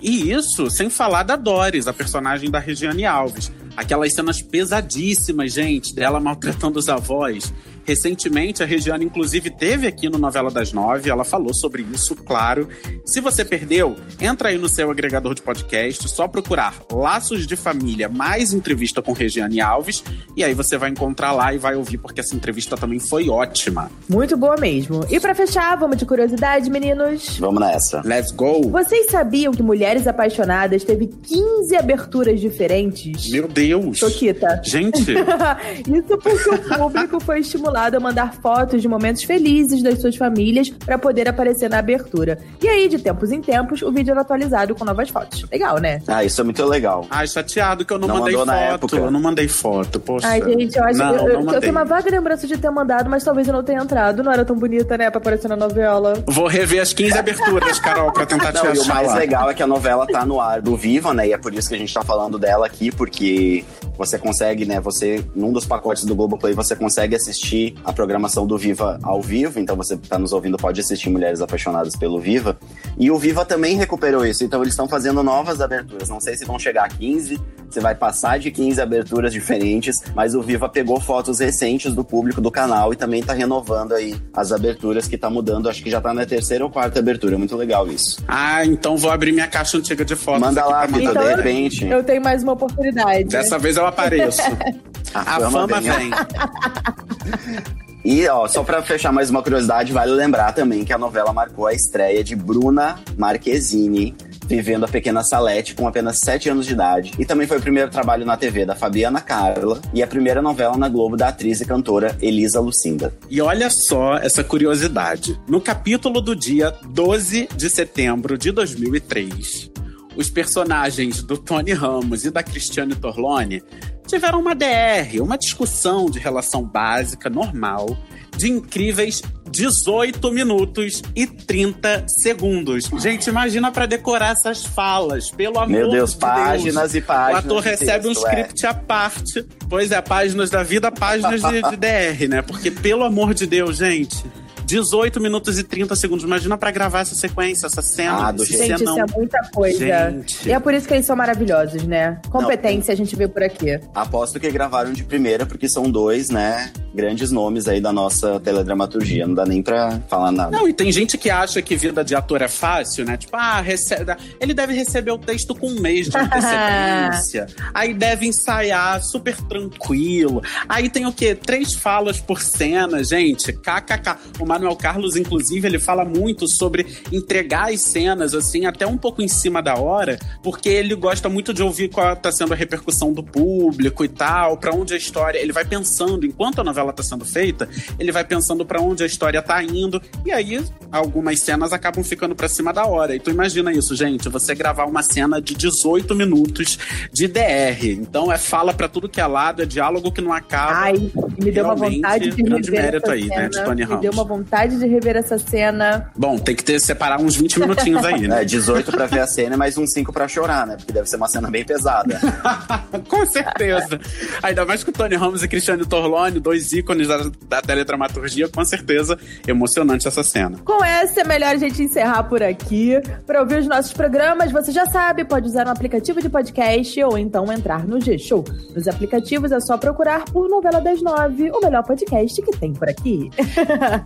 E 0.01 0.31
isso 0.31 0.71
sem 0.71 0.91
falar 0.91 1.23
da 1.23 1.37
Doris, 1.37 1.89
a 1.89 1.93
personagem 1.93 2.51
da 2.51 2.59
Regiane 2.59 3.05
Alves. 3.05 3.51
Aquelas 3.79 4.13
cenas 4.13 4.43
pesadíssimas, 4.43 5.53
gente, 5.53 5.95
dela 5.95 6.19
maltratando 6.19 6.81
os 6.81 6.89
avós. 6.89 7.55
Recentemente, 7.89 8.63
a 8.63 8.67
Regiane, 8.67 9.07
inclusive, 9.07 9.49
teve 9.49 9.87
aqui 9.87 10.11
no 10.11 10.19
Novela 10.19 10.51
das 10.51 10.75
Nove, 10.75 11.09
ela 11.09 11.25
falou 11.25 11.55
sobre 11.55 11.83
isso, 11.91 12.15
claro. 12.15 12.69
Se 13.03 13.19
você 13.19 13.47
perdeu, 13.47 13.97
entra 14.21 14.51
aí 14.51 14.59
no 14.59 14.69
seu 14.69 14.91
agregador 14.91 15.33
de 15.33 15.41
podcast, 15.41 16.07
só 16.07 16.29
procurar 16.29 16.75
Laços 16.93 17.47
de 17.47 17.57
Família 17.57 18.07
mais 18.07 18.53
entrevista 18.53 19.01
com 19.01 19.15
Regiane 19.15 19.63
Alves, 19.63 20.05
e 20.37 20.45
aí 20.45 20.53
você 20.53 20.77
vai 20.77 20.91
encontrar 20.91 21.33
lá 21.33 21.55
e 21.55 21.57
vai 21.57 21.77
ouvir, 21.77 21.97
porque 21.97 22.21
essa 22.21 22.37
entrevista 22.37 22.77
também 22.77 22.99
foi 22.99 23.31
ótima. 23.31 23.91
Muito 24.07 24.37
boa 24.37 24.59
mesmo. 24.59 25.07
E 25.09 25.19
para 25.19 25.35
fechar, 25.35 25.75
vamos 25.79 25.97
de 25.97 26.05
curiosidade, 26.05 26.69
meninos? 26.69 27.39
Vamos 27.39 27.59
nessa. 27.59 28.03
Let's 28.05 28.33
go! 28.33 28.69
Vocês 28.69 29.07
sabiam 29.07 29.51
que 29.51 29.63
Mulheres 29.63 30.07
Apaixonadas 30.07 30.85
teve 30.85 31.07
15 31.07 31.75
aberturas 31.75 32.39
diferentes? 32.39 33.31
Meu 33.31 33.49
Deus! 33.49 33.97
Choquita. 33.97 34.61
Gente! 34.63 35.15
isso 35.89 36.19
porque 36.19 36.51
o 36.51 36.79
público 36.79 37.19
foi 37.21 37.41
estimulado 37.41 37.78
a 37.87 38.01
mandar 38.01 38.35
fotos 38.35 38.83
de 38.83 38.89
momentos 38.89 39.23
felizes 39.23 39.83
das 39.83 40.01
suas 40.01 40.17
famílias 40.17 40.69
para 40.71 40.99
poder 40.99 41.29
aparecer 41.29 41.71
na 41.71 41.79
abertura. 41.79 42.39
E 42.61 42.69
aí, 42.69 42.89
de 42.89 42.99
tempos 42.99 43.31
em 43.31 43.41
tempos, 43.41 43.83
o 43.83 43.93
vídeo 43.93 44.11
era 44.11 44.23
atualizado 44.23 44.75
com 44.75 44.85
novas 44.85 45.09
fotos. 45.09 45.45
Legal, 45.51 45.79
né? 45.79 46.03
Ah, 46.07 46.25
isso 46.25 46.41
é 46.41 46.45
muito 46.45 46.65
legal. 46.65 47.07
Ai, 47.11 47.27
chateado 47.27 47.85
que 47.85 47.93
eu 47.93 47.99
não, 47.99 48.09
não 48.09 48.19
mandei 48.19 48.35
foto. 48.35 48.97
Eu 48.97 49.11
não 49.11 49.21
mandei 49.21 49.49
foto, 49.49 50.01
poxa. 50.01 50.29
Ai, 50.29 50.43
gente, 50.43 50.77
eu 50.77 50.85
acho 50.85 50.99
não, 50.99 51.13
que 51.13 51.21
eu, 51.21 51.51
eu, 51.55 51.61
tenho 51.61 51.73
uma 51.73 51.85
vaga 51.85 52.11
lembrança 52.11 52.47
de 52.47 52.57
ter 52.57 52.71
mandado, 52.71 53.09
mas 53.09 53.23
talvez 53.23 53.47
eu 53.47 53.55
não 53.55 53.63
tenha 53.63 53.81
entrado. 53.81 54.23
Não 54.23 54.33
era 54.33 54.45
tão 54.45 54.57
bonita, 54.57 54.97
né, 54.97 55.11
pra 55.11 55.19
aparecer 55.19 55.49
na 55.49 55.57
novela. 55.57 56.23
Vou 56.27 56.47
rever 56.47 56.83
as 56.83 56.93
15 56.93 57.19
aberturas, 57.19 57.79
Carol, 57.79 58.13
pra 58.13 58.27
tentar 58.27 58.53
te 58.53 58.63
não, 58.63 58.73
achar. 58.73 58.77
E 58.77 58.79
o 58.79 58.87
mais 58.87 59.15
legal 59.15 59.51
é 59.51 59.55
que 59.55 59.63
a 59.63 59.67
novela 59.67 60.07
tá 60.07 60.25
no 60.25 60.41
ar 60.41 60.61
do 60.61 60.77
Viva, 60.77 61.15
né? 61.15 61.29
E 61.29 61.33
é 61.33 61.39
por 61.39 61.55
isso 61.55 61.69
que 61.69 61.75
a 61.75 61.79
gente 61.79 61.93
tá 61.93 62.03
falando 62.03 62.39
dela 62.39 62.67
aqui, 62.67 62.91
porque 62.91 63.65
você 63.97 64.19
consegue, 64.19 64.65
né? 64.65 64.81
Você, 64.81 65.25
num 65.35 65.53
dos 65.53 65.67
pacotes 65.67 66.05
do 66.05 66.15
Globoplay, 66.15 66.55
você 66.55 66.75
consegue 66.77 67.15
assistir 67.15 67.68
a 67.85 67.93
programação 67.93 68.47
do 68.47 68.57
Viva 68.57 68.99
ao 69.03 69.23
vivo, 69.23 69.59
então 69.59 69.77
você 69.77 69.95
está 69.95 70.19
nos 70.19 70.33
ouvindo 70.33 70.57
pode 70.57 70.81
assistir 70.81 71.09
Mulheres 71.09 71.41
Apaixonadas 71.41 71.97
pelo 71.97 72.21
Viva. 72.21 72.59
E 72.99 73.11
o 73.11 73.19
Viva 73.19 73.45
também 73.45 73.77
recuperou 73.77 74.27
isso, 74.27 74.45
então 74.45 74.61
eles 74.61 74.73
estão 74.73 74.89
fazendo 74.89 75.23
novas 75.23 75.61
aberturas. 75.61 76.09
Não 76.09 76.21
sei 76.21 76.37
se 76.37 76.45
vão 76.45 76.59
chegar 76.59 76.85
a 76.85 76.89
15, 76.89 77.41
se 77.71 77.81
vai 77.81 77.95
passar 77.95 78.39
de 78.39 78.51
15 78.51 78.81
aberturas 78.81 79.33
diferentes, 79.33 80.03
mas 80.15 80.35
o 80.35 80.43
Viva 80.43 80.69
pegou 80.69 81.01
fotos 81.01 81.39
recentes 81.39 81.95
do 81.95 82.05
público 82.05 82.41
do 82.41 82.51
canal 82.51 82.93
e 82.93 82.97
também 82.97 83.21
está 83.21 83.33
renovando 83.33 83.95
aí 83.95 84.17
as 84.35 84.53
aberturas 84.53 85.07
que 85.07 85.15
está 85.15 85.31
mudando. 85.31 85.69
Acho 85.69 85.83
que 85.83 85.91
já 85.91 85.99
está 85.99 86.13
na 86.13 86.27
terceira 86.27 86.65
ou 86.65 86.71
quarta 86.71 86.99
abertura. 86.99 87.39
Muito 87.39 87.57
legal 87.57 87.87
isso. 87.89 88.23
Ah, 88.27 88.65
então 88.65 88.97
vou 88.97 89.11
abrir 89.11 89.33
minha 89.33 89.47
caixa 89.47 89.79
antiga 89.79 90.05
de 90.05 90.17
fotos. 90.17 90.41
Manda 90.41 90.65
lá, 90.65 90.87
Vitor, 90.87 91.03
então, 91.03 91.23
de 91.23 91.35
repente. 91.35 91.87
Eu 91.87 92.03
tenho 92.03 92.23
mais 92.23 92.43
uma 92.43 92.53
oportunidade. 92.53 93.25
Dessa 93.25 93.59
vez 93.59 93.77
eu 93.77 93.87
apareço. 93.87 94.43
a, 95.15 95.21
a 95.21 95.41
fama, 95.41 95.51
fama 95.51 95.81
vem. 95.81 96.11
vem. 96.11 96.11
E, 98.05 98.27
ó, 98.29 98.49
só 98.49 98.65
para 98.65 98.81
fechar 98.81 99.13
mais 99.13 99.29
uma 99.29 99.43
curiosidade, 99.43 99.93
vale 99.93 100.13
lembrar 100.13 100.53
também 100.53 100.83
que 100.83 100.95
a 100.95 100.99
novela 100.99 101.31
marcou 101.31 101.67
a 101.67 101.75
estreia 101.75 102.25
de 102.25 102.35
Bruna 102.35 102.99
Marquezine, 103.19 104.17
vivendo 104.47 104.85
a 104.85 104.89
pequena 104.89 105.23
Salete 105.23 105.75
com 105.75 105.87
apenas 105.87 106.19
7 106.25 106.49
anos 106.49 106.65
de 106.65 106.73
idade. 106.73 107.13
E 107.19 107.27
também 107.27 107.47
foi 107.47 107.59
o 107.59 107.61
primeiro 107.61 107.91
trabalho 107.91 108.25
na 108.25 108.37
TV 108.37 108.65
da 108.65 108.75
Fabiana 108.75 109.21
Carla 109.21 109.81
e 109.93 110.03
a 110.03 110.07
primeira 110.07 110.41
novela 110.41 110.77
na 110.79 110.89
Globo 110.89 111.19
da 111.19 111.29
atriz 111.29 111.61
e 111.61 111.67
cantora 111.67 112.17
Elisa 112.23 112.61
Lucinda. 112.61 113.13
E 113.29 113.43
olha 113.43 113.69
só 113.69 114.17
essa 114.17 114.43
curiosidade. 114.43 115.39
No 115.47 115.61
capítulo 115.61 116.23
do 116.23 116.35
dia 116.35 116.73
12 116.87 117.49
de 117.55 117.69
setembro 117.69 118.39
de 118.39 118.53
2003, 118.53 119.71
os 120.19 120.29
personagens 120.29 121.23
do 121.23 121.39
Tony 121.39 121.73
Ramos 121.73 122.25
e 122.25 122.31
da 122.31 122.43
Cristiane 122.43 122.97
Torlone 122.97 123.63
tiveram 124.05 124.41
uma 124.41 124.53
DR, 124.53 125.23
uma 125.23 125.39
discussão 125.39 126.11
de 126.11 126.19
relação 126.19 126.65
básica, 126.65 127.31
normal, 127.31 127.97
de 128.37 128.51
incríveis 128.51 129.23
18 129.49 130.33
minutos 130.33 131.03
e 131.15 131.25
30 131.25 132.07
segundos. 132.09 132.91
Gente, 132.99 133.29
imagina 133.29 133.71
para 133.71 133.87
decorar 133.87 134.33
essas 134.33 134.65
falas, 134.65 135.31
pelo 135.31 135.57
amor 135.59 135.69
Meu 135.69 135.91
Deus, 135.91 136.15
de 136.15 136.19
páginas 136.19 136.93
Deus. 136.93 136.95
e 136.95 137.01
páginas. 137.01 137.45
O 137.45 137.47
ator 137.47 137.63
recebe 137.63 138.09
texto, 138.09 138.09
um 138.09 138.13
script 138.13 138.67
é. 138.67 138.69
à 138.69 138.75
parte. 138.75 139.47
Pois 139.69 139.93
é, 139.93 140.01
páginas 140.01 140.51
da 140.51 140.65
vida, 140.65 140.91
páginas 140.91 141.41
de, 141.41 141.63
de 141.63 141.77
DR, 141.77 142.29
né? 142.29 142.43
Porque, 142.43 142.73
pelo 142.73 143.05
amor 143.05 143.35
de 143.35 143.47
Deus, 143.47 143.77
gente. 143.77 144.25
18 144.69 145.19
minutos 145.19 145.59
e 145.59 145.65
30 145.65 145.97
segundos. 145.97 146.25
Imagina 146.27 146.59
pra 146.59 146.71
gravar 146.71 147.01
essa 147.01 147.15
sequência, 147.15 147.67
essa 147.67 147.81
cena. 147.81 148.29
Ah, 148.29 148.33
do 148.33 148.45
Gente, 148.45 148.59
cenão. 148.59 148.77
isso 148.77 149.01
é 149.01 149.17
muita 149.17 149.41
coisa. 149.51 149.79
Gente. 149.79 150.47
E 150.47 150.53
é 150.53 150.61
por 150.61 150.75
isso 150.75 150.87
que 150.87 150.93
eles 150.93 151.07
são 151.07 151.17
maravilhosos, 151.17 151.85
né? 151.85 152.21
Competência 152.31 152.93
a 152.93 152.97
gente 152.97 153.17
vê 153.17 153.27
por 153.27 153.43
aqui. 153.43 153.81
Aposto 153.95 154.39
que 154.39 154.51
gravaram 154.51 154.93
de 154.93 155.03
primeira, 155.05 155.47
porque 155.47 155.71
são 155.71 155.91
dois, 155.91 156.29
né, 156.29 156.71
grandes 156.95 157.31
nomes 157.31 157.67
aí 157.67 157.81
da 157.81 157.93
nossa 157.93 158.39
teledramaturgia. 158.41 159.27
Não 159.27 159.35
dá 159.35 159.47
nem 159.47 159.63
pra 159.63 160.01
falar 160.07 160.31
nada. 160.33 160.51
Não, 160.51 160.69
e 160.69 160.75
tem 160.75 160.93
gente 160.93 161.17
que 161.17 161.31
acha 161.31 161.63
que 161.63 161.75
vida 161.75 162.05
de 162.05 162.15
ator 162.15 162.43
é 162.43 162.49
fácil, 162.49 163.07
né? 163.07 163.17
Tipo, 163.17 163.37
ah, 163.37 163.63
recebe, 163.63 164.15
ele 164.39 164.53
deve 164.53 164.75
receber 164.75 165.13
o 165.13 165.19
texto 165.19 165.55
com 165.55 165.69
um 165.69 165.81
mês 165.81 166.11
de 166.11 166.19
antecedência. 166.19 167.47
aí 167.73 167.95
deve 167.95 168.27
ensaiar 168.27 169.03
super 169.03 169.35
tranquilo. 169.49 170.43
Aí 170.69 170.91
tem 170.91 171.07
o 171.07 171.13
quê? 171.13 171.35
Três 171.35 171.73
falas 171.73 172.21
por 172.21 172.43
cena, 172.43 173.03
gente. 173.03 173.51
KKK. 173.53 174.19
O 174.39 174.45
Manuel 174.59 174.77
Carlos, 174.77 175.15
inclusive, 175.15 175.67
ele 175.69 175.79
fala 175.79 176.05
muito 176.05 176.49
sobre 176.49 176.85
entregar 177.13 177.73
as 177.73 177.81
cenas, 177.81 178.35
assim, 178.35 178.67
até 178.67 178.85
um 178.87 178.99
pouco 178.99 179.23
em 179.23 179.29
cima 179.29 179.63
da 179.63 179.77
hora, 179.77 180.19
porque 180.43 180.69
ele 180.69 180.95
gosta 180.97 181.29
muito 181.29 181.55
de 181.55 181.63
ouvir 181.63 181.89
qual 181.89 182.17
tá 182.17 182.33
sendo 182.33 182.53
a 182.53 182.57
repercussão 182.57 183.13
do 183.13 183.23
público 183.23 184.05
e 184.05 184.09
tal, 184.09 184.57
pra 184.57 184.75
onde 184.75 184.95
a 184.95 184.97
história. 184.97 185.39
Ele 185.39 185.53
vai 185.53 185.65
pensando, 185.65 186.27
enquanto 186.27 186.61
a 186.61 186.65
novela 186.65 186.93
tá 186.93 187.03
sendo 187.05 187.25
feita, 187.25 187.69
ele 188.01 188.11
vai 188.11 188.25
pensando 188.25 188.67
pra 188.67 188.81
onde 188.81 189.05
a 189.05 189.07
história 189.07 189.41
tá 189.41 189.63
indo. 189.63 190.03
E 190.27 190.33
aí, 190.33 190.61
algumas 190.91 191.39
cenas 191.41 191.73
acabam 191.73 192.03
ficando 192.03 192.35
pra 192.35 192.49
cima 192.49 192.73
da 192.73 192.85
hora. 192.85 193.15
E 193.15 193.21
tu 193.21 193.31
imagina 193.31 193.73
isso, 193.73 193.95
gente, 193.95 194.29
você 194.29 194.55
gravar 194.57 194.87
uma 194.87 195.03
cena 195.03 195.41
de 195.41 195.55
18 195.55 196.15
minutos 196.17 196.79
de 197.13 197.29
DR. 197.29 197.85
Então 197.85 198.33
é 198.33 198.39
fala 198.39 198.75
pra 198.75 198.89
tudo 198.89 199.09
que 199.09 199.21
é 199.21 199.27
lado, 199.27 199.63
é 199.63 199.67
diálogo 199.67 200.11
que 200.11 200.21
não 200.21 200.33
acaba. 200.33 200.73
Ai, 200.81 201.11
me 201.41 201.51
deu 201.53 201.65
uma 201.65 201.77
vontade 201.77 202.31
de 202.31 202.43
grande 202.43 202.71
mérito 202.71 203.11
aí, 203.11 203.29
cena. 203.29 203.43
né, 203.43 203.49
de 203.49 203.65
Tony 203.65 203.77
me 203.77 203.85
Ramos. 203.85 204.03
deu 204.03 204.13
uma 204.13 204.25
vontade 204.25 204.48
de 204.79 204.87
rever 204.87 205.17
essa 205.17 205.39
cena. 205.39 206.11
Bom, 206.17 206.39
tem 206.39 206.57
que 206.57 206.65
ter 206.65 206.81
separar 206.81 207.21
uns 207.21 207.37
20 207.37 207.61
minutinhos 207.61 208.05
aí, 208.05 208.27
né? 208.27 208.39
É, 208.39 208.45
18 208.45 208.93
pra 208.93 209.07
ver 209.07 209.19
a 209.19 209.27
cena 209.27 209.57
e 209.57 209.59
mais 209.59 209.77
uns 209.77 209.93
5 209.93 210.13
pra 210.13 210.29
chorar, 210.29 210.65
né? 210.65 210.77
Porque 210.77 210.93
deve 210.93 211.09
ser 211.09 211.17
uma 211.17 211.29
cena 211.29 211.51
bem 211.51 211.65
pesada. 211.65 212.21
Com 213.09 213.27
certeza. 213.27 213.99
Ainda 214.43 214.65
mais 214.65 214.85
com 214.85 214.93
Tony 214.93 215.17
Ramos 215.17 215.43
e 215.43 215.49
Cristiano 215.49 215.85
Torlone, 215.85 216.39
dois 216.39 216.73
ícones 216.73 217.09
da, 217.09 217.31
da 217.49 217.61
teledramaturgia, 217.61 218.49
com 218.49 218.65
certeza 218.65 219.19
emocionante 219.47 220.07
essa 220.07 220.23
cena. 220.23 220.59
Com 220.65 220.85
essa, 220.85 221.23
é 221.23 221.25
melhor 221.25 221.55
a 221.55 221.57
gente 221.57 221.83
encerrar 221.83 222.23
por 222.25 222.43
aqui. 222.43 223.01
Para 223.27 223.41
ouvir 223.41 223.59
os 223.59 223.67
nossos 223.67 223.93
programas, 223.93 224.53
você 224.53 224.71
já 224.71 224.87
sabe, 224.87 225.25
pode 225.25 225.49
usar 225.49 225.67
um 225.67 225.71
aplicativo 225.71 226.21
de 226.21 226.29
podcast 226.29 227.03
ou 227.03 227.19
então 227.19 227.53
entrar 227.53 227.87
no 227.87 228.01
G-Show. 228.01 228.45
Nos 228.75 228.87
aplicativos 228.87 229.51
é 229.51 229.61
só 229.61 229.77
procurar 229.77 230.25
por 230.27 230.49
Novela 230.49 230.81
das 230.81 231.03
Nove, 231.03 231.51
o 231.51 231.61
melhor 231.61 231.83
podcast 231.83 232.41
que 232.41 232.53
tem 232.53 232.73
por 232.73 232.89
aqui. 232.89 233.31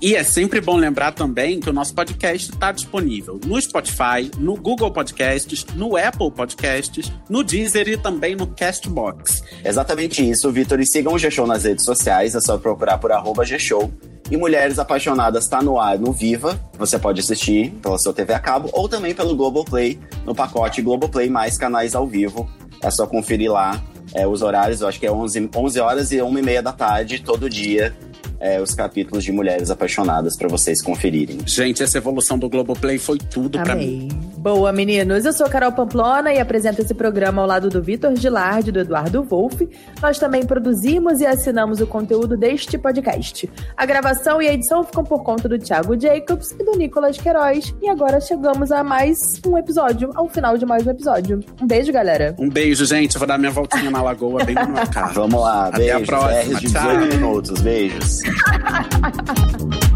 E 0.00 0.14
é 0.16 0.22
sempre 0.33 0.62
bom 0.62 0.77
lembrar 0.77 1.12
também 1.12 1.61
que 1.61 1.68
o 1.68 1.75
nosso 1.75 1.95
podcast 1.95 2.51
está 2.51 2.73
disponível 2.73 3.38
no 3.45 3.61
Spotify, 3.61 4.31
no 4.38 4.57
Google 4.57 4.90
Podcasts, 4.90 5.66
no 5.75 5.95
Apple 5.95 6.31
Podcasts, 6.31 7.12
no 7.29 7.45
Deezer 7.45 7.87
e 7.87 7.99
também 7.99 8.35
no 8.35 8.47
Castbox. 8.47 9.42
Exatamente 9.62 10.27
isso, 10.27 10.51
Vitor. 10.51 10.81
E 10.81 10.87
sigam 10.87 11.12
o 11.12 11.18
G-Show 11.18 11.47
nas 11.47 11.64
redes 11.64 11.85
sociais, 11.85 12.35
é 12.35 12.40
só 12.40 12.57
procurar 12.57 12.97
por 12.97 13.12
arroba 13.12 13.45
G-Show. 13.45 13.92
E 14.31 14.37
Mulheres 14.38 14.79
Apaixonadas 14.79 15.47
tá 15.49 15.62
no 15.62 15.79
ar 15.79 15.99
no 15.99 16.12
Viva. 16.12 16.59
Você 16.79 16.99
pode 16.99 17.21
assistir 17.21 17.71
pela 17.83 17.99
sua 17.99 18.14
TV 18.14 18.33
a 18.33 18.38
cabo 18.38 18.71
ou 18.73 18.88
também 18.88 19.14
pelo 19.14 19.37
Globoplay, 19.37 20.01
no 20.25 20.35
pacote 20.35 20.81
Globoplay 20.81 21.29
mais 21.29 21.59
canais 21.59 21.95
ao 21.95 22.07
vivo. 22.07 22.49
É 22.83 22.90
só 22.90 23.07
conferir 23.07 23.53
lá 23.53 23.83
é, 24.14 24.27
os 24.27 24.40
horários, 24.40 24.81
eu 24.81 24.88
acho 24.88 24.99
que 24.99 25.07
é 25.07 25.12
11, 25.12 25.51
11 25.55 25.81
horas 25.81 26.11
e 26.11 26.23
1 26.23 26.38
e 26.38 26.42
meia 26.42 26.62
da 26.62 26.73
tarde, 26.73 27.23
todo 27.23 27.51
dia, 27.51 27.95
é, 28.42 28.61
os 28.61 28.74
capítulos 28.74 29.22
de 29.22 29.31
Mulheres 29.31 29.70
Apaixonadas 29.70 30.37
para 30.37 30.48
vocês 30.48 30.83
conferirem. 30.83 31.38
Gente, 31.46 31.81
essa 31.81 31.96
evolução 31.98 32.37
do 32.37 32.48
Globoplay 32.48 32.98
foi 32.98 33.16
tudo 33.18 33.61
pra 33.61 33.76
mim. 33.76 34.09
Boa, 34.37 34.72
meninos. 34.72 35.24
Eu 35.24 35.33
sou 35.33 35.48
Carol 35.48 35.70
Pamplona 35.70 36.33
e 36.33 36.40
apresento 36.40 36.83
esse 36.83 36.92
programa 36.92 37.40
ao 37.40 37.46
lado 37.46 37.68
do 37.70 37.81
Vitor 37.81 38.12
Gilardi 38.16 38.70
e 38.70 38.72
do 38.72 38.81
Eduardo 38.81 39.22
Wolff. 39.22 39.68
Nós 40.02 40.18
também 40.18 40.44
produzimos 40.44 41.20
e 41.20 41.26
assinamos 41.26 41.81
o 41.81 41.87
conteúdo 41.87 42.37
deste 42.37 42.76
podcast. 42.76 43.48
A 43.76 43.87
gravação 43.87 44.42
e 44.42 44.48
a 44.48 44.52
edição 44.52 44.83
ficam 44.83 45.05
por 45.05 45.22
conta 45.22 45.48
do 45.48 45.57
Thiago 45.57 45.96
Jacobs 45.98 46.50
e 46.59 46.64
do 46.64 46.72
Nicolas 46.76 47.16
Queiroz. 47.18 47.72
E 47.81 47.88
agora 47.88 48.20
chegamos 48.20 48.72
a 48.72 48.83
mais 48.83 49.16
um 49.46 49.57
episódio, 49.57 50.11
ao 50.16 50.28
final 50.28 50.59
de 50.59 50.66
mais 50.66 50.85
um 50.85 50.90
episódio. 50.90 51.38
Um 51.62 51.66
beijo, 51.68 51.92
galera. 51.92 52.35
Um 52.40 52.48
beijo, 52.50 52.85
gente. 52.85 53.16
Vou 53.16 53.28
dar 53.28 53.38
minha 53.38 53.52
voltinha 53.52 53.88
na 53.92 54.02
lagoa 54.02 54.44
bem 54.44 54.57
no 54.57 54.68
meu 54.68 54.87
carro. 54.88 55.14
Vamos 55.14 55.40
lá, 55.40 55.66
Até 55.68 55.92
a 55.92 55.98
beijos. 55.98 56.07
próxima. 56.09 56.40
R's 56.55 56.61
de 56.61 56.72
Tchau. 56.72 56.83
18 56.96 57.14
minutos, 57.14 57.61
beijos. 57.61 58.32
Ha 58.33 58.53
ha 58.64 58.83
ha 59.03 59.12
ha 59.16 59.23
ha! 59.29 59.91